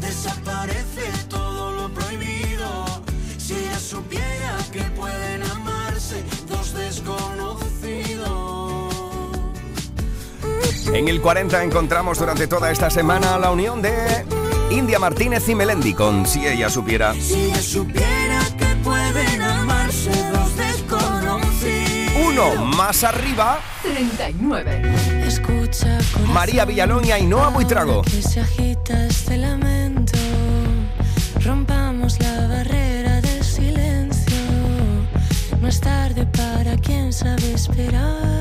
desaparece 0.00 1.10
todo 1.28 1.72
lo 1.72 1.88
prohibido. 1.94 2.84
Si 3.38 3.54
ella 3.54 3.78
supiera 3.78 4.56
que 4.72 4.82
pueden 4.96 5.42
amarse 5.42 6.24
dos 6.48 6.72
desconocidos. 6.74 7.70
En 10.92 11.08
el 11.08 11.20
40 11.20 11.62
encontramos 11.62 12.18
durante 12.18 12.46
toda 12.46 12.70
esta 12.70 12.90
semana 12.90 13.38
la 13.38 13.50
unión 13.52 13.80
de 13.80 14.24
India 14.70 14.98
Martínez 14.98 15.48
y 15.48 15.54
Melendi 15.54 15.94
con 15.94 16.26
Si 16.26 16.46
ella 16.46 16.68
supiera. 16.68 17.14
Si 17.14 17.34
ella 17.34 17.62
supiera 17.62 18.40
que 18.58 18.66
pueden 18.82 19.42
amarse 19.42 20.10
dos 20.32 20.56
desconocidos. 20.56 22.12
Uno 22.26 22.64
más 22.64 23.04
arriba, 23.04 23.60
39. 23.82 24.82
Escucha, 25.26 25.98
María 26.32 26.64
Villalón 26.64 27.04
y 27.04 27.12
Ainhoa 27.12 27.48
Buitrago. 27.48 28.02
que 28.02 28.22
se 28.22 28.40
agita 28.40 29.06
este 29.06 29.36
lamento. 29.36 29.89
Rompamos 31.38 32.18
la 32.20 32.46
barrera 32.48 33.20
del 33.20 33.44
silencio. 33.44 34.36
No 35.60 35.68
es 35.68 35.80
tarde 35.80 36.26
para 36.26 36.76
quien 36.76 37.12
sabe 37.12 37.52
esperar. 37.52 38.40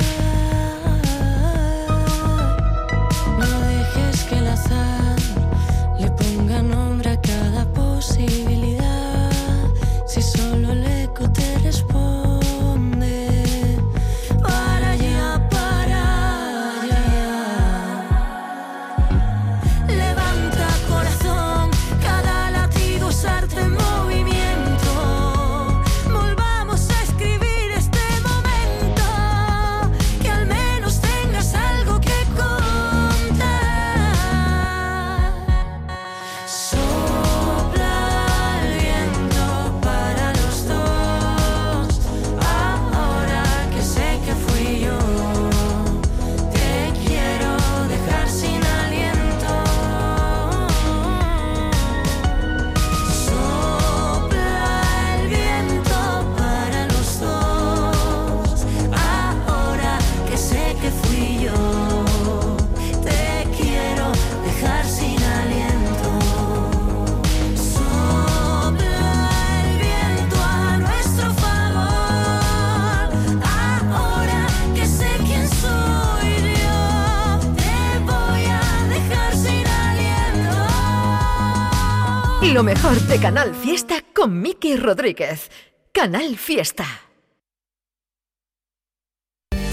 No 3.39 3.59
dejes 3.67 4.23
que 4.23 4.37
el 4.37 4.47
azar 4.47 5.18
Lo 82.59 82.63
mejor 82.63 82.99
de 83.03 83.17
Canal 83.21 83.55
Fiesta 83.55 84.03
con 84.13 84.41
Miki 84.41 84.75
Rodríguez. 84.75 85.49
Canal 85.93 86.35
Fiesta. 86.35 86.85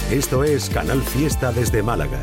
Esto 0.08 0.44
es 0.44 0.70
Canal 0.70 1.02
Fiesta 1.02 1.50
desde 1.50 1.82
Málaga. 1.82 2.20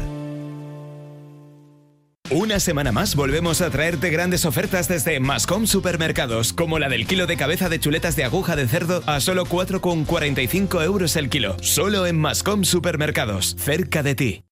Una 2.32 2.62
semana 2.62 2.94
más 2.94 3.18
volvemos 3.18 3.60
a 3.60 3.72
traerte 3.72 4.10
grandes 4.10 4.46
ofertas 4.46 4.88
desde 4.88 5.20
Mascom 5.20 5.68
Supermercados, 5.68 6.54
como 6.54 6.80
la 6.80 6.88
del 6.88 7.08
kilo 7.08 7.28
de 7.28 7.36
cabeza 7.36 7.68
de 7.68 7.82
chuletas 7.82 8.16
de 8.16 8.24
aguja 8.24 8.56
de 8.56 8.66
cerdo 8.66 9.04
a 9.06 9.20
solo 9.20 9.46
4,45 9.46 10.82
euros 10.82 11.18
el 11.18 11.30
kilo. 11.30 11.58
Solo 11.60 12.06
en 12.06 12.18
Mascom 12.18 12.64
Supermercados, 12.64 13.58
cerca 13.60 14.02
de 14.02 14.16
ti. 14.16 14.44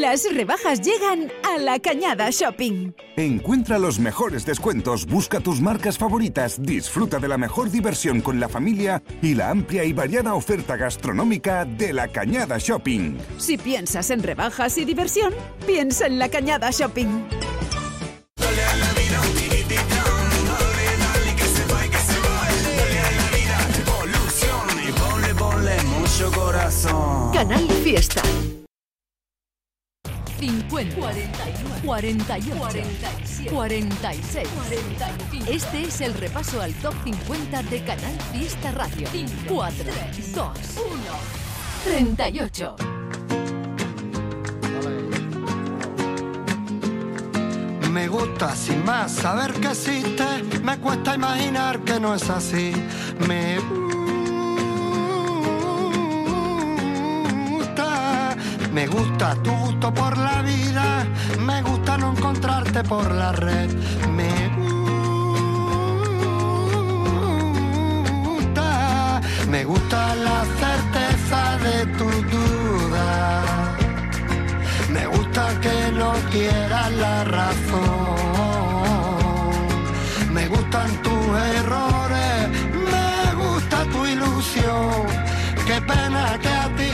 Las 0.00 0.24
rebajas 0.32 0.80
llegan 0.80 1.30
a 1.44 1.58
la 1.58 1.78
Cañada 1.78 2.30
Shopping. 2.30 2.92
Encuentra 3.16 3.78
los 3.78 3.98
mejores 3.98 4.46
descuentos, 4.46 5.04
busca 5.04 5.40
tus 5.40 5.60
marcas 5.60 5.98
favoritas, 5.98 6.62
disfruta 6.62 7.18
de 7.18 7.28
la 7.28 7.36
mejor 7.36 7.70
diversión 7.70 8.22
con 8.22 8.40
la 8.40 8.48
familia 8.48 9.02
y 9.20 9.34
la 9.34 9.50
amplia 9.50 9.84
y 9.84 9.92
variada 9.92 10.32
oferta 10.32 10.76
gastronómica 10.76 11.66
de 11.66 11.92
la 11.92 12.08
Cañada 12.08 12.56
Shopping. 12.58 13.18
Si 13.36 13.58
piensas 13.58 14.08
en 14.08 14.22
rebajas 14.22 14.78
y 14.78 14.86
diversión, 14.86 15.34
piensa 15.66 16.06
en 16.06 16.18
la 16.18 16.30
Cañada 16.30 16.70
Shopping. 16.70 17.26
Canal 27.34 27.68
Fiesta. 27.84 28.22
50, 30.40 30.96
41, 30.96 31.82
41, 31.84 32.56
47, 32.56 33.50
46, 33.50 34.48
45. 34.48 35.50
Este 35.50 35.82
es 35.82 36.00
el 36.00 36.14
repaso 36.14 36.62
al 36.62 36.72
top 36.74 36.94
50 37.04 37.62
de 37.64 37.84
Canal 37.84 38.18
Fiesta 38.32 38.70
Radio. 38.72 39.06
4, 39.46 39.84
2, 40.34 40.34
1, 40.34 40.50
38. 41.84 42.76
Me 47.90 48.08
gusta 48.08 48.56
sin 48.56 48.82
más 48.82 49.12
saber 49.12 49.52
que 49.52 49.68
existe, 49.68 50.24
me 50.62 50.78
cuesta 50.78 51.16
imaginar 51.16 51.80
que 51.80 52.00
no 52.00 52.14
es 52.14 52.30
así. 52.30 52.72
Me 53.28 53.58
me 58.80 58.86
gusta 58.86 59.34
tu 59.42 59.50
gusto 59.50 59.92
por 59.92 60.16
la 60.16 60.40
vida, 60.40 61.04
me 61.38 61.60
gusta 61.60 61.98
no 61.98 62.12
encontrarte 62.12 62.82
por 62.82 63.10
la 63.12 63.30
red. 63.32 63.68
Me 64.16 64.32
gusta, 68.24 69.20
me 69.50 69.64
gusta 69.64 70.14
la 70.14 70.44
certeza 70.62 71.58
de 71.66 71.86
tu 71.98 72.08
duda. 72.34 73.42
Me 74.88 75.06
gusta 75.14 75.44
que 75.60 75.92
no 76.00 76.12
quieras 76.30 76.90
la 76.92 77.24
razón. 77.24 78.16
Me 80.32 80.48
gustan 80.48 80.90
tus 81.02 81.26
errores, 81.58 82.48
me 82.92 83.34
gusta 83.42 83.84
tu 83.92 84.06
ilusión. 84.06 85.06
Qué 85.66 85.78
pena 85.82 86.38
que 86.40 86.48
a 86.48 86.68
ti 86.78 86.89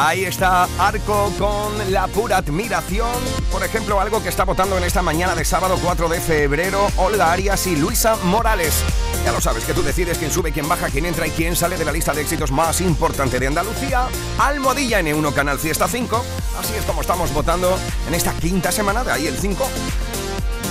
Ahí 0.00 0.26
está 0.26 0.68
Arco 0.78 1.32
con 1.36 1.92
la 1.92 2.06
pura 2.06 2.36
admiración. 2.36 3.18
Por 3.50 3.64
ejemplo, 3.64 4.00
algo 4.00 4.22
que 4.22 4.28
está 4.28 4.44
votando 4.44 4.78
en 4.78 4.84
esta 4.84 5.02
mañana 5.02 5.34
de 5.34 5.44
sábado 5.44 5.76
4 5.82 6.08
de 6.08 6.20
febrero, 6.20 6.86
Olga 6.98 7.32
Arias 7.32 7.66
y 7.66 7.74
Luisa 7.74 8.14
Morales. 8.22 8.84
Ya 9.24 9.32
lo 9.32 9.40
sabes, 9.40 9.64
que 9.64 9.74
tú 9.74 9.82
decides 9.82 10.16
quién 10.18 10.30
sube, 10.30 10.52
quién 10.52 10.68
baja, 10.68 10.88
quién 10.88 11.04
entra 11.04 11.26
y 11.26 11.30
quién 11.30 11.56
sale 11.56 11.76
de 11.76 11.84
la 11.84 11.90
lista 11.90 12.14
de 12.14 12.20
éxitos 12.20 12.52
más 12.52 12.80
importante 12.80 13.40
de 13.40 13.48
Andalucía. 13.48 14.06
Almohadilla 14.38 15.00
N1 15.00 15.34
Canal 15.34 15.58
Fiesta 15.58 15.88
5. 15.88 16.24
Así 16.60 16.74
es 16.74 16.84
como 16.84 17.00
estamos 17.00 17.34
votando 17.34 17.76
en 18.06 18.14
esta 18.14 18.32
quinta 18.34 18.70
semana, 18.70 19.02
de 19.02 19.10
ahí 19.10 19.26
el 19.26 19.36
5 19.36 19.68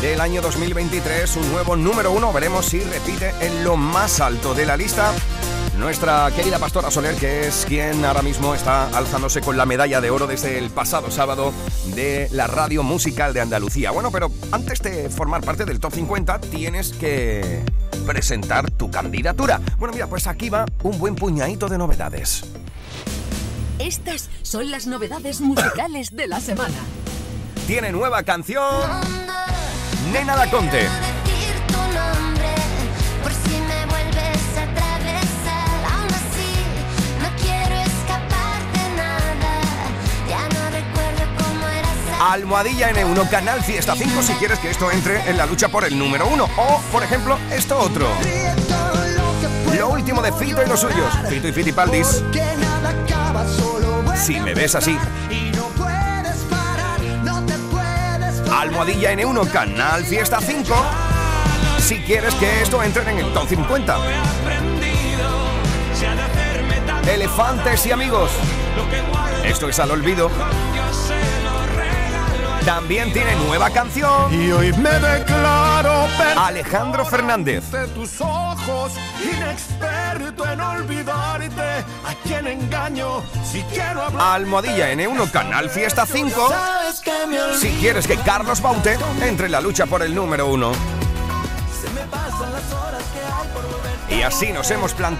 del 0.01 0.21
año 0.21 0.41
2023. 0.41 1.35
Un 1.35 1.51
nuevo 1.51 1.75
número 1.75 2.13
uno. 2.13 2.31
Veremos 2.31 2.67
si 2.67 2.79
repite 2.79 3.33
en 3.41 3.65
lo 3.65 3.75
más 3.75 4.21
alto 4.21 4.53
de 4.53 4.65
la 4.65 4.77
lista 4.77 5.11
nuestra 5.77 6.29
querida 6.35 6.59
Pastora 6.59 6.89
Soler, 6.91 7.15
que 7.15 7.47
es 7.47 7.65
quien 7.67 8.03
ahora 8.03 8.21
mismo 8.21 8.55
está 8.55 8.87
alzándose 8.97 9.41
con 9.41 9.57
la 9.57 9.65
medalla 9.65 10.01
de 10.01 10.09
oro 10.09 10.27
desde 10.27 10.57
el 10.57 10.69
pasado 10.69 11.11
sábado 11.11 11.53
de 11.95 12.27
la 12.31 12.47
radio 12.47 12.83
musical 12.83 13.33
de 13.33 13.41
Andalucía. 13.41 13.91
Bueno, 13.91 14.11
pero 14.11 14.31
antes 14.51 14.81
de 14.81 15.09
formar 15.09 15.41
parte 15.41 15.65
del 15.65 15.79
top 15.79 15.93
50 15.93 16.41
tienes 16.41 16.93
que 16.93 17.63
presentar 18.05 18.71
tu 18.71 18.89
candidatura. 18.89 19.61
Bueno, 19.77 19.93
mira, 19.93 20.07
pues 20.07 20.27
aquí 20.27 20.49
va 20.49 20.65
un 20.83 20.97
buen 20.99 21.15
puñadito 21.15 21.69
de 21.69 21.77
novedades. 21.77 22.43
Estas 23.79 24.29
son 24.41 24.71
las 24.71 24.87
novedades 24.87 25.41
musicales 25.41 26.15
de 26.15 26.27
la 26.27 26.39
semana. 26.39 26.77
Tiene 27.67 27.91
nueva 27.91 28.23
canción 28.23 28.63
Nena 30.11 30.35
da 30.35 30.49
Conte. 30.49 30.87
Almohadilla 42.19 42.91
N1 42.91 43.29
Canal 43.29 43.63
Fiesta 43.63 43.95
5 43.95 44.23
si 44.23 44.33
quieres 44.33 44.59
que 44.59 44.71
esto 44.71 44.91
entre 44.91 45.29
en 45.29 45.37
la 45.37 45.45
lucha 45.45 45.69
por 45.69 45.85
el 45.85 45.97
número 45.97 46.27
uno. 46.27 46.47
O, 46.57 46.81
por 46.91 47.03
ejemplo, 47.03 47.37
esto 47.51 47.77
otro. 47.77 48.07
Lo 49.77 49.89
último 49.89 50.21
de 50.21 50.33
Fito 50.33 50.63
y 50.63 50.67
los 50.67 50.79
suyos. 50.79 51.13
Fito 51.29 51.47
y 51.47 51.51
Fitipaldis. 51.51 52.23
Si 54.15 54.39
me 54.39 54.53
ves 54.53 54.75
así. 54.75 54.97
Almohadilla 58.51 59.13
N1 59.13 59.51
Canal 59.51 60.03
Fiesta 60.03 60.39
5 60.41 60.75
si 61.79 61.99
quieres 61.99 62.35
que 62.35 62.63
esto 62.63 62.83
entre 62.83 63.09
en 63.09 63.19
el 63.19 63.31
top 63.31 63.47
50. 63.47 63.97
Elefantes 67.09 67.85
y 67.85 67.91
amigos. 67.91 68.31
Esto 69.45 69.69
es 69.69 69.79
al 69.79 69.91
olvido. 69.91 70.29
También 72.67 73.13
tiene 73.13 73.33
nueva 73.47 73.69
canción. 73.69 74.29
Y 74.29 74.51
hoy 74.51 74.73
me 74.73 74.89
declaro 74.89 76.05
Alejandro 76.35 77.05
Fernández. 77.05 77.71
de 77.71 77.87
tus 77.87 78.19
ojos, 78.19 78.91
inexperto 79.23 80.45
en 80.51 80.59
olvidarte. 80.59 81.61
A 82.05 82.13
quien 82.25 82.45
engaño, 82.45 83.23
si 83.49 83.61
quiero 83.73 84.01
hablar. 84.03 84.35
Almohadilla 84.35 84.91
N1 84.91 85.31
Canal 85.31 85.69
Fiesta 85.69 86.05
5 86.05 86.49
Sabes 86.49 86.99
que 86.99 87.13
me 87.29 87.41
olvido. 87.41 87.57
si 87.57 87.69
quieres 87.79 88.05
que 88.05 88.17
Carlos 88.17 88.59
Baute 88.59 88.97
entre 89.21 89.45
en 89.45 89.53
la 89.53 89.61
lucha 89.61 89.85
por 89.85 90.03
el 90.03 90.13
número 90.13 90.47
uno. 90.47 90.73
Se 90.73 91.89
me 91.91 92.01
pasan 92.11 92.51
las 92.51 92.73
horas 92.73 93.03
que 93.13 93.19
hay 93.19 93.47
por 93.53 93.63
volver. 93.63 94.19
Y 94.19 94.23
así 94.23 94.51
nos 94.51 94.69
hemos 94.71 94.93
plantado 94.93 95.15